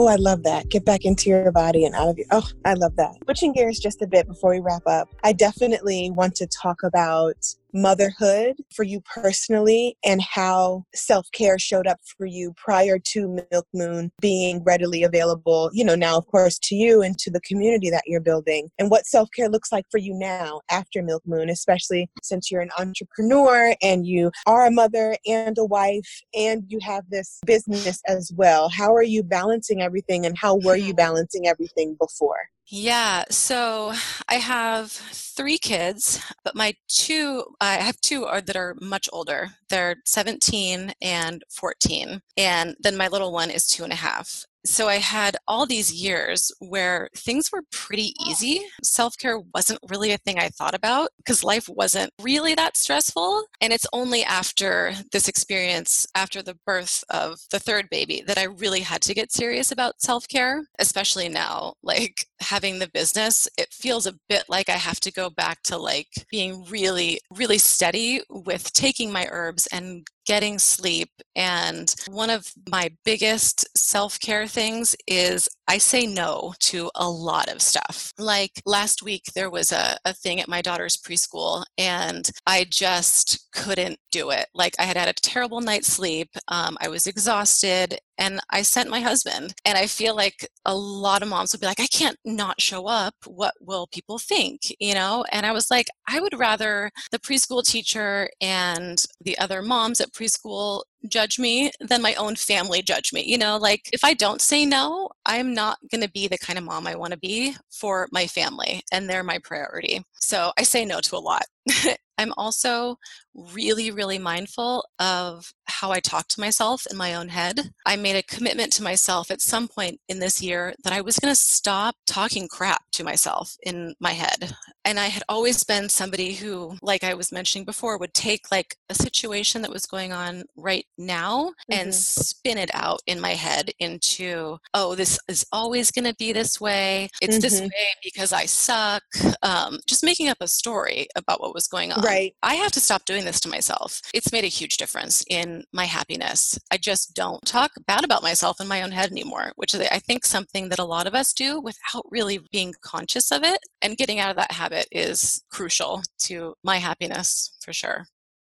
Oh, 0.00 0.06
I 0.06 0.16
love 0.16 0.44
that. 0.44 0.70
Get 0.70 0.86
back 0.86 1.04
into 1.04 1.28
your 1.28 1.52
body 1.52 1.84
and 1.84 1.94
out 1.94 2.08
of 2.08 2.16
your. 2.16 2.26
Oh, 2.30 2.48
I 2.64 2.72
love 2.72 2.96
that. 2.96 3.16
Switching 3.24 3.52
gears 3.52 3.78
just 3.78 4.00
a 4.00 4.06
bit 4.06 4.26
before 4.26 4.48
we 4.48 4.58
wrap 4.58 4.86
up, 4.86 5.10
I 5.22 5.34
definitely 5.34 6.10
want 6.10 6.34
to 6.36 6.46
talk 6.46 6.82
about 6.82 7.36
motherhood 7.72 8.56
for 8.74 8.82
you 8.82 9.00
personally 9.00 9.96
and 10.04 10.20
how 10.22 10.84
self 10.94 11.26
care 11.32 11.58
showed 11.58 11.86
up 11.86 11.98
for 12.16 12.26
you 12.26 12.52
prior 12.56 12.98
to 12.98 13.38
Milk 13.50 13.66
Moon 13.74 14.10
being 14.20 14.62
readily 14.64 15.02
available, 15.02 15.70
you 15.72 15.84
know, 15.84 15.94
now, 15.94 16.16
of 16.16 16.26
course, 16.26 16.58
to 16.64 16.74
you 16.74 17.02
and 17.02 17.18
to 17.18 17.30
the 17.30 17.40
community 17.40 17.90
that 17.90 18.04
you're 18.06 18.20
building, 18.20 18.70
and 18.78 18.90
what 18.90 19.06
self 19.06 19.28
care 19.34 19.48
looks 19.48 19.72
like 19.72 19.84
for 19.90 19.98
you 19.98 20.14
now 20.14 20.60
after 20.70 21.02
Milk 21.02 21.22
Moon, 21.26 21.48
especially 21.48 22.08
since 22.22 22.50
you're 22.50 22.60
an 22.60 22.70
entrepreneur 22.78 23.74
and 23.82 24.06
you 24.06 24.30
are 24.46 24.66
a 24.66 24.70
mother 24.70 25.16
and 25.26 25.58
a 25.58 25.64
wife 25.64 26.22
and 26.34 26.64
you 26.68 26.78
have 26.82 27.04
this 27.10 27.40
business 27.46 28.00
as 28.06 28.32
well. 28.34 28.68
How 28.68 28.94
are 28.94 29.02
you 29.02 29.22
balancing 29.22 29.82
everything 29.82 30.26
and 30.26 30.36
how 30.36 30.56
were 30.56 30.76
you 30.76 30.94
balancing 31.00 31.46
everything 31.46 31.96
before? 31.98 32.38
Yeah, 32.72 33.24
so 33.30 33.92
I 34.28 34.34
have 34.34 34.92
three 34.92 35.58
kids, 35.58 36.20
but 36.44 36.54
my 36.54 36.74
two, 36.88 37.42
I 37.60 37.74
have 37.74 38.00
two 38.00 38.24
are, 38.26 38.40
that 38.40 38.54
are 38.56 38.76
much 38.80 39.08
older. 39.12 39.48
They're 39.68 39.96
17 40.04 40.92
and 41.02 41.42
14. 41.50 42.20
And 42.36 42.76
then 42.80 42.96
my 42.96 43.08
little 43.08 43.32
one 43.32 43.50
is 43.50 43.66
two 43.66 43.82
and 43.82 43.92
a 43.92 43.96
half 43.96 44.46
so 44.64 44.88
I 44.88 44.96
had 44.96 45.36
all 45.48 45.66
these 45.66 45.92
years 45.92 46.52
where 46.58 47.08
things 47.16 47.50
were 47.52 47.62
pretty 47.72 48.14
easy. 48.26 48.60
Self 48.82 49.16
care 49.16 49.40
wasn't 49.54 49.80
really 49.88 50.12
a 50.12 50.18
thing 50.18 50.38
I 50.38 50.48
thought 50.48 50.74
about 50.74 51.10
because 51.18 51.44
life 51.44 51.68
wasn't 51.68 52.12
really 52.20 52.54
that 52.54 52.76
stressful. 52.76 53.44
And 53.60 53.72
it's 53.72 53.86
only 53.92 54.22
after 54.22 54.92
this 55.12 55.28
experience, 55.28 56.06
after 56.14 56.42
the 56.42 56.58
birth 56.66 57.04
of 57.10 57.38
the 57.50 57.58
third 57.58 57.88
baby, 57.90 58.22
that 58.26 58.38
I 58.38 58.44
really 58.44 58.80
had 58.80 59.02
to 59.02 59.14
get 59.14 59.32
serious 59.32 59.72
about 59.72 60.00
self 60.00 60.28
care, 60.28 60.64
especially 60.78 61.28
now. 61.28 61.74
Like 61.82 62.26
having 62.40 62.78
the 62.78 62.90
business, 62.92 63.48
it 63.58 63.72
feels 63.72 64.06
a 64.06 64.14
bit 64.28 64.44
like 64.48 64.68
I 64.68 64.72
have 64.72 65.00
to 65.00 65.12
go 65.12 65.30
back 65.30 65.62
to 65.64 65.78
like 65.78 66.08
being 66.30 66.64
really, 66.64 67.20
really 67.34 67.58
steady 67.58 68.22
with 68.28 68.72
taking 68.72 69.12
my 69.12 69.26
herbs 69.30 69.66
and 69.72 70.06
getting 70.30 70.60
sleep. 70.60 71.10
And 71.34 71.92
one 72.08 72.30
of 72.30 72.52
my 72.70 72.90
biggest 73.04 73.66
self 73.76 74.20
care 74.20 74.46
things 74.46 74.94
is 75.08 75.48
I 75.70 75.78
say 75.78 76.04
no 76.04 76.52
to 76.70 76.90
a 76.96 77.08
lot 77.08 77.48
of 77.48 77.62
stuff. 77.62 78.12
Like 78.18 78.60
last 78.66 79.04
week, 79.04 79.22
there 79.36 79.48
was 79.48 79.70
a, 79.70 79.96
a 80.04 80.12
thing 80.12 80.40
at 80.40 80.48
my 80.48 80.60
daughter's 80.60 80.96
preschool, 80.96 81.64
and 81.78 82.28
I 82.44 82.66
just 82.68 83.46
couldn't 83.52 84.00
do 84.10 84.30
it. 84.30 84.46
Like 84.52 84.74
I 84.80 84.82
had 84.82 84.96
had 84.96 85.08
a 85.08 85.12
terrible 85.12 85.60
night's 85.60 85.86
sleep, 85.86 86.28
um, 86.48 86.76
I 86.80 86.88
was 86.88 87.06
exhausted, 87.06 88.00
and 88.18 88.40
I 88.50 88.62
sent 88.62 88.90
my 88.90 89.00
husband. 89.00 89.54
And 89.64 89.78
I 89.78 89.86
feel 89.86 90.16
like 90.16 90.46
a 90.64 90.74
lot 90.76 91.22
of 91.22 91.28
moms 91.28 91.52
would 91.52 91.60
be 91.60 91.66
like, 91.66 91.80
I 91.80 91.86
can't 91.86 92.18
not 92.24 92.60
show 92.60 92.86
up. 92.86 93.14
What 93.26 93.54
will 93.60 93.86
people 93.92 94.18
think? 94.18 94.60
You 94.80 94.94
know? 94.94 95.24
And 95.32 95.46
I 95.46 95.52
was 95.52 95.70
like, 95.70 95.86
I 96.08 96.20
would 96.20 96.38
rather 96.38 96.90
the 97.12 97.18
preschool 97.18 97.64
teacher 97.64 98.28
and 98.40 99.02
the 99.20 99.38
other 99.38 99.62
moms 99.62 100.00
at 100.00 100.12
preschool 100.12 100.82
judge 101.08 101.38
me 101.38 101.70
than 101.80 102.02
my 102.02 102.14
own 102.14 102.36
family 102.36 102.82
judge 102.82 103.12
me. 103.12 103.24
You 103.24 103.38
know, 103.38 103.56
like 103.56 103.88
if 103.92 104.04
I 104.04 104.14
don't 104.14 104.40
say 104.40 104.66
no, 104.66 105.10
I'm 105.26 105.54
not 105.54 105.78
going 105.90 106.02
to 106.02 106.10
be 106.10 106.28
the 106.28 106.38
kind 106.38 106.58
of 106.58 106.64
mom 106.64 106.86
I 106.86 106.94
want 106.94 107.12
to 107.12 107.18
be 107.18 107.54
for 107.70 108.08
my 108.12 108.26
family, 108.26 108.82
and 108.92 109.08
they're 109.08 109.22
my 109.22 109.38
priority. 109.42 110.02
So 110.20 110.52
I 110.58 110.62
say 110.62 110.84
no 110.84 111.00
to 111.00 111.16
a 111.16 111.18
lot. 111.18 111.44
I'm 112.18 112.34
also 112.36 112.96
really, 113.34 113.90
really 113.90 114.18
mindful 114.18 114.84
of 114.98 115.52
how 115.64 115.90
I 115.90 116.00
talk 116.00 116.28
to 116.28 116.40
myself 116.40 116.86
in 116.90 116.98
my 116.98 117.14
own 117.14 117.30
head. 117.30 117.70
I 117.86 117.96
made 117.96 118.16
a 118.16 118.22
commitment 118.22 118.74
to 118.74 118.82
myself 118.82 119.30
at 119.30 119.40
some 119.40 119.68
point 119.68 120.00
in 120.06 120.18
this 120.18 120.42
year 120.42 120.74
that 120.84 120.92
I 120.92 121.00
was 121.00 121.18
going 121.18 121.32
to 121.32 121.40
stop 121.40 121.96
talking 122.06 122.46
crap 122.46 122.82
to 122.92 123.04
myself 123.04 123.56
in 123.62 123.94
my 124.00 124.12
head. 124.12 124.54
And 124.84 124.98
I 124.98 125.06
had 125.06 125.22
always 125.28 125.62
been 125.64 125.88
somebody 125.88 126.32
who, 126.32 126.76
like 126.82 127.04
I 127.04 127.14
was 127.14 127.32
mentioning 127.32 127.64
before, 127.64 127.98
would 127.98 128.14
take 128.14 128.50
like 128.50 128.76
a 128.88 128.94
situation 128.94 129.62
that 129.62 129.70
was 129.70 129.86
going 129.86 130.12
on 130.12 130.44
right 130.56 130.84
now 130.96 131.52
mm-hmm. 131.70 131.80
and 131.80 131.94
spin 131.94 132.58
it 132.58 132.70
out 132.72 133.00
in 133.06 133.20
my 133.20 133.30
head 133.30 133.70
into, 133.78 134.56
oh, 134.74 134.94
this 134.94 135.18
is 135.28 135.44
always 135.52 135.90
going 135.90 136.06
to 136.06 136.14
be 136.18 136.32
this 136.32 136.60
way. 136.60 137.08
It's 137.20 137.34
mm-hmm. 137.34 137.40
this 137.42 137.60
way 137.60 137.86
because 138.02 138.32
I 138.32 138.46
suck. 138.46 139.02
Um, 139.42 139.78
just 139.86 140.04
making 140.04 140.28
up 140.28 140.38
a 140.40 140.48
story 140.48 141.08
about 141.16 141.40
what 141.40 141.54
was 141.54 141.66
going 141.66 141.92
on. 141.92 142.02
Right. 142.02 142.34
I 142.42 142.54
have 142.54 142.72
to 142.72 142.80
stop 142.80 143.04
doing 143.04 143.24
this 143.24 143.40
to 143.40 143.48
myself. 143.48 144.00
It's 144.14 144.32
made 144.32 144.44
a 144.44 144.48
huge 144.48 144.76
difference 144.76 145.24
in 145.28 145.64
my 145.72 145.84
happiness. 145.84 146.58
I 146.70 146.76
just 146.76 147.14
don't 147.14 147.44
talk 147.44 147.70
bad 147.86 148.04
about 148.04 148.22
myself 148.22 148.60
in 148.60 148.68
my 148.68 148.82
own 148.82 148.92
head 148.92 149.10
anymore, 149.10 149.52
which 149.56 149.74
is, 149.74 149.80
I 149.80 149.98
think, 149.98 150.24
something 150.24 150.68
that 150.70 150.78
a 150.78 150.84
lot 150.84 151.06
of 151.06 151.14
us 151.14 151.32
do 151.32 151.60
without 151.60 152.04
really 152.10 152.40
being 152.50 152.74
conscious 152.82 153.30
of 153.30 153.42
it. 153.44 153.58
And 153.82 153.96
getting 153.96 154.18
out 154.20 154.30
of 154.30 154.36
that 154.36 154.52
habit 154.52 154.79
is 154.90 155.42
crucial 155.50 156.02
to 156.24 156.54
my 156.62 156.78
happiness 156.78 157.52
for 157.62 157.72
sure 157.72 158.06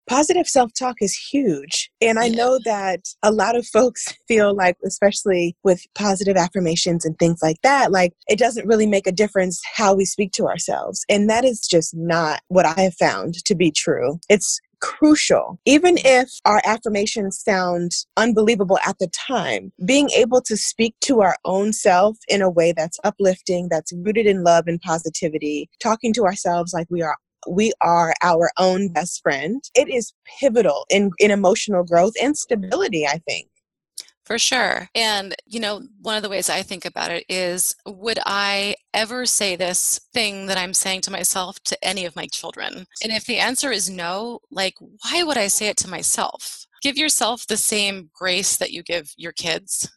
positive 0.08 0.48
self 0.48 0.72
talk 0.74 0.96
is 1.00 1.16
huge. 1.16 1.90
And 2.00 2.18
I 2.18 2.28
know 2.28 2.58
that 2.64 3.00
a 3.22 3.32
lot 3.32 3.56
of 3.56 3.66
folks 3.66 4.14
feel 4.28 4.54
like, 4.54 4.76
especially 4.84 5.56
with 5.64 5.82
positive 5.94 6.36
affirmations 6.36 7.04
and 7.04 7.18
things 7.18 7.40
like 7.42 7.56
that, 7.62 7.90
like 7.92 8.12
it 8.28 8.38
doesn't 8.38 8.66
really 8.66 8.86
make 8.86 9.06
a 9.06 9.12
difference 9.12 9.60
how 9.74 9.94
we 9.94 10.04
speak 10.04 10.32
to 10.32 10.46
ourselves. 10.46 11.04
And 11.08 11.28
that 11.30 11.44
is 11.44 11.60
just 11.60 11.94
not 11.94 12.40
what 12.48 12.66
I 12.66 12.80
have 12.80 12.94
found 12.94 13.44
to 13.44 13.54
be 13.54 13.70
true. 13.70 14.18
It's 14.28 14.60
crucial. 14.82 15.58
Even 15.64 15.96
if 15.98 16.28
our 16.44 16.60
affirmations 16.64 17.40
sound 17.40 17.92
unbelievable 18.16 18.78
at 18.86 18.98
the 18.98 19.08
time, 19.08 19.72
being 19.86 20.10
able 20.10 20.42
to 20.42 20.56
speak 20.56 20.94
to 21.00 21.22
our 21.22 21.36
own 21.44 21.72
self 21.72 22.18
in 22.28 22.42
a 22.42 22.50
way 22.50 22.72
that's 22.76 22.98
uplifting, 23.04 23.68
that's 23.70 23.92
rooted 24.04 24.26
in 24.26 24.44
love 24.44 24.64
and 24.66 24.80
positivity, 24.80 25.70
talking 25.80 26.12
to 26.12 26.24
ourselves 26.24 26.74
like 26.74 26.86
we 26.90 27.00
are 27.00 27.16
we 27.48 27.72
are 27.80 28.14
our 28.22 28.50
own 28.58 28.92
best 28.92 29.20
friend. 29.22 29.62
It 29.74 29.88
is 29.88 30.12
pivotal 30.40 30.86
in, 30.88 31.10
in 31.18 31.32
emotional 31.32 31.82
growth 31.84 32.12
and 32.22 32.36
stability, 32.36 33.04
I 33.06 33.20
think. 33.26 33.48
For 34.32 34.38
sure. 34.38 34.88
And, 34.94 35.34
you 35.44 35.60
know, 35.60 35.82
one 36.00 36.16
of 36.16 36.22
the 36.22 36.30
ways 36.30 36.48
I 36.48 36.62
think 36.62 36.86
about 36.86 37.10
it 37.10 37.26
is 37.28 37.76
would 37.84 38.18
I 38.24 38.76
ever 38.94 39.26
say 39.26 39.56
this 39.56 40.00
thing 40.14 40.46
that 40.46 40.56
I'm 40.56 40.72
saying 40.72 41.02
to 41.02 41.10
myself 41.10 41.62
to 41.64 41.84
any 41.86 42.06
of 42.06 42.16
my 42.16 42.26
children? 42.28 42.86
And 43.02 43.12
if 43.12 43.26
the 43.26 43.36
answer 43.36 43.70
is 43.70 43.90
no, 43.90 44.38
like, 44.50 44.76
why 44.80 45.22
would 45.22 45.36
I 45.36 45.48
say 45.48 45.66
it 45.66 45.76
to 45.78 45.90
myself? 45.90 46.66
Give 46.80 46.96
yourself 46.96 47.46
the 47.46 47.58
same 47.58 48.08
grace 48.14 48.56
that 48.56 48.72
you 48.72 48.82
give 48.82 49.12
your 49.18 49.32
kids. 49.32 49.92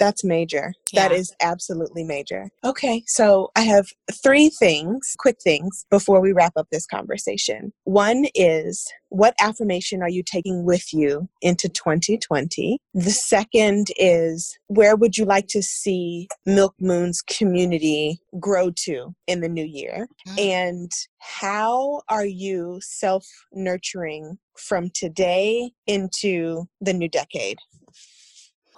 That's 0.00 0.24
major. 0.24 0.72
Yeah. 0.92 1.08
That 1.08 1.14
is 1.14 1.32
absolutely 1.42 2.04
major. 2.04 2.48
Okay, 2.64 3.04
so 3.06 3.50
I 3.54 3.60
have 3.60 3.88
three 4.10 4.48
things, 4.48 5.14
quick 5.18 5.36
things, 5.44 5.84
before 5.90 6.22
we 6.22 6.32
wrap 6.32 6.54
up 6.56 6.68
this 6.72 6.86
conversation. 6.86 7.72
One 7.84 8.24
is 8.34 8.90
what 9.10 9.34
affirmation 9.40 10.00
are 10.02 10.08
you 10.08 10.22
taking 10.22 10.64
with 10.64 10.94
you 10.94 11.28
into 11.42 11.68
2020? 11.68 12.78
The 12.94 13.10
second 13.10 13.88
is 13.96 14.58
where 14.68 14.96
would 14.96 15.18
you 15.18 15.26
like 15.26 15.48
to 15.48 15.62
see 15.62 16.28
Milk 16.46 16.74
Moon's 16.80 17.20
community 17.20 18.20
grow 18.40 18.70
to 18.84 19.14
in 19.26 19.42
the 19.42 19.48
new 19.50 19.64
year? 19.64 20.08
Mm. 20.26 20.40
And 20.40 20.92
how 21.18 22.00
are 22.08 22.26
you 22.26 22.78
self 22.82 23.26
nurturing 23.52 24.38
from 24.56 24.90
today 24.94 25.72
into 25.86 26.68
the 26.80 26.94
new 26.94 27.08
decade? 27.08 27.58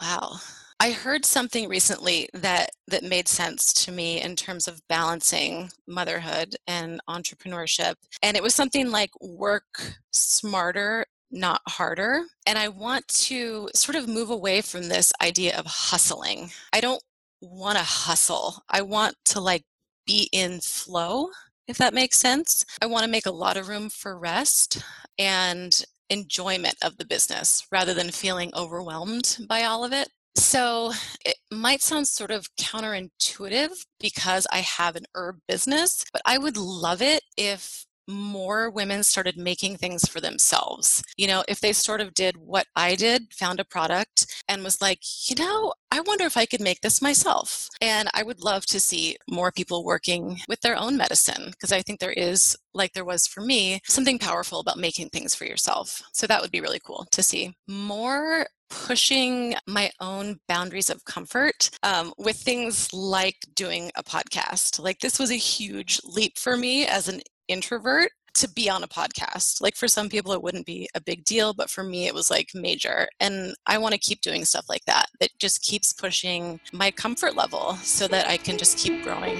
Wow. 0.00 0.40
I 0.82 0.90
heard 0.90 1.24
something 1.24 1.68
recently 1.68 2.28
that 2.34 2.70
that 2.88 3.04
made 3.04 3.28
sense 3.28 3.72
to 3.84 3.92
me 3.92 4.20
in 4.20 4.34
terms 4.34 4.66
of 4.66 4.82
balancing 4.88 5.70
motherhood 5.86 6.56
and 6.66 7.00
entrepreneurship. 7.08 7.94
And 8.20 8.36
it 8.36 8.42
was 8.42 8.52
something 8.52 8.90
like 8.90 9.12
work 9.20 10.00
smarter, 10.10 11.06
not 11.30 11.60
harder. 11.68 12.24
And 12.48 12.58
I 12.58 12.66
want 12.66 13.06
to 13.06 13.68
sort 13.76 13.94
of 13.94 14.08
move 14.08 14.28
away 14.28 14.60
from 14.60 14.88
this 14.88 15.12
idea 15.22 15.56
of 15.56 15.66
hustling. 15.66 16.50
I 16.72 16.80
don't 16.80 17.02
want 17.40 17.78
to 17.78 17.84
hustle. 17.84 18.64
I 18.68 18.82
want 18.82 19.14
to 19.26 19.40
like 19.40 19.62
be 20.04 20.28
in 20.32 20.58
flow, 20.60 21.28
if 21.68 21.78
that 21.78 21.94
makes 21.94 22.18
sense. 22.18 22.64
I 22.82 22.86
want 22.86 23.04
to 23.04 23.10
make 23.10 23.26
a 23.26 23.30
lot 23.30 23.56
of 23.56 23.68
room 23.68 23.88
for 23.88 24.18
rest 24.18 24.82
and 25.16 25.80
enjoyment 26.10 26.74
of 26.82 26.96
the 26.96 27.06
business 27.06 27.68
rather 27.70 27.94
than 27.94 28.10
feeling 28.10 28.50
overwhelmed 28.56 29.38
by 29.48 29.62
all 29.62 29.84
of 29.84 29.92
it. 29.92 30.08
So 30.34 30.92
it 31.24 31.36
might 31.50 31.82
sound 31.82 32.08
sort 32.08 32.30
of 32.30 32.46
counterintuitive 32.56 33.84
because 34.00 34.46
I 34.50 34.58
have 34.58 34.96
an 34.96 35.04
herb 35.14 35.38
business, 35.46 36.04
but 36.12 36.22
I 36.24 36.38
would 36.38 36.56
love 36.56 37.02
it 37.02 37.22
if 37.36 37.86
more 38.08 38.70
women 38.70 39.04
started 39.04 39.36
making 39.36 39.76
things 39.76 40.08
for 40.08 40.20
themselves. 40.20 41.02
You 41.16 41.28
know, 41.28 41.44
if 41.48 41.60
they 41.60 41.72
sort 41.72 42.00
of 42.00 42.14
did 42.14 42.36
what 42.36 42.66
I 42.74 42.94
did, 42.94 43.32
found 43.32 43.60
a 43.60 43.64
product 43.64 44.26
and 44.48 44.64
was 44.64 44.80
like, 44.80 45.00
you 45.28 45.36
know, 45.36 45.72
I 45.90 46.00
wonder 46.00 46.24
if 46.24 46.36
I 46.36 46.46
could 46.46 46.60
make 46.60 46.80
this 46.80 47.00
myself. 47.00 47.68
And 47.80 48.08
I 48.14 48.22
would 48.22 48.42
love 48.42 48.66
to 48.66 48.80
see 48.80 49.16
more 49.30 49.52
people 49.52 49.84
working 49.84 50.40
with 50.48 50.60
their 50.60 50.76
own 50.76 50.96
medicine 50.96 51.50
because 51.52 51.72
I 51.72 51.82
think 51.82 52.00
there 52.00 52.12
is, 52.12 52.56
like 52.74 52.92
there 52.92 53.04
was 53.04 53.26
for 53.26 53.40
me, 53.40 53.80
something 53.84 54.18
powerful 54.18 54.60
about 54.60 54.78
making 54.78 55.10
things 55.10 55.34
for 55.34 55.44
yourself. 55.44 56.02
So 56.12 56.26
that 56.26 56.40
would 56.42 56.50
be 56.50 56.60
really 56.60 56.80
cool 56.84 57.06
to 57.12 57.22
see. 57.22 57.54
More 57.68 58.46
pushing 58.86 59.54
my 59.66 59.90
own 60.00 60.38
boundaries 60.48 60.90
of 60.90 61.04
comfort 61.04 61.70
um, 61.82 62.12
with 62.18 62.36
things 62.36 62.92
like 62.92 63.36
doing 63.54 63.90
a 63.96 64.02
podcast. 64.02 64.78
Like, 64.82 65.00
this 65.00 65.18
was 65.18 65.30
a 65.30 65.36
huge 65.36 66.00
leap 66.04 66.38
for 66.38 66.56
me 66.56 66.86
as 66.86 67.08
an 67.08 67.20
introvert 67.48 68.10
to 68.34 68.48
be 68.48 68.70
on 68.70 68.82
a 68.82 68.88
podcast. 68.88 69.60
Like 69.60 69.76
for 69.76 69.88
some 69.88 70.08
people, 70.08 70.32
it 70.32 70.42
wouldn't 70.42 70.66
be 70.66 70.88
a 70.94 71.00
big 71.00 71.24
deal, 71.24 71.52
but 71.52 71.70
for 71.70 71.84
me, 71.84 72.06
it 72.06 72.14
was 72.14 72.30
like 72.30 72.48
major. 72.54 73.08
And 73.20 73.54
I 73.66 73.78
want 73.78 73.92
to 73.92 74.00
keep 74.00 74.20
doing 74.20 74.44
stuff 74.44 74.66
like 74.68 74.84
that, 74.86 75.06
that 75.20 75.30
just 75.38 75.62
keeps 75.62 75.92
pushing 75.92 76.60
my 76.72 76.90
comfort 76.90 77.36
level 77.36 77.74
so 77.82 78.08
that 78.08 78.26
I 78.28 78.36
can 78.36 78.58
just 78.58 78.78
keep 78.78 79.02
growing 79.02 79.36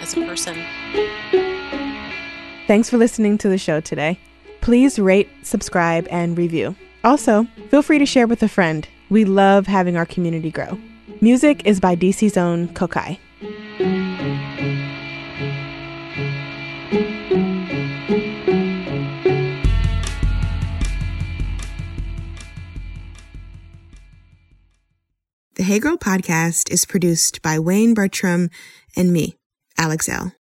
as 0.00 0.12
a 0.16 0.16
person. 0.26 0.62
Thanks 2.66 2.90
for 2.90 2.96
listening 2.96 3.38
to 3.38 3.48
the 3.48 3.58
show 3.58 3.80
today. 3.80 4.18
Please 4.60 4.98
rate, 4.98 5.28
subscribe, 5.42 6.06
and 6.10 6.36
review. 6.38 6.74
Also, 7.04 7.46
feel 7.68 7.82
free 7.82 7.98
to 7.98 8.06
share 8.06 8.26
with 8.26 8.42
a 8.42 8.48
friend. 8.48 8.88
We 9.10 9.26
love 9.26 9.66
having 9.66 9.96
our 9.96 10.06
community 10.06 10.50
grow. 10.50 10.78
Music 11.20 11.62
is 11.66 11.78
by 11.78 11.94
DC's 11.94 12.36
own 12.38 12.68
Kokai. 12.68 13.18
The 25.56 25.62
Hey 25.62 25.78
Girl 25.78 25.96
podcast 25.96 26.72
is 26.72 26.84
produced 26.84 27.42
by 27.42 27.58
Wayne 27.58 27.94
Bertram 27.94 28.48
and 28.96 29.12
me, 29.12 29.36
Alex 29.78 30.08
Elle. 30.08 30.32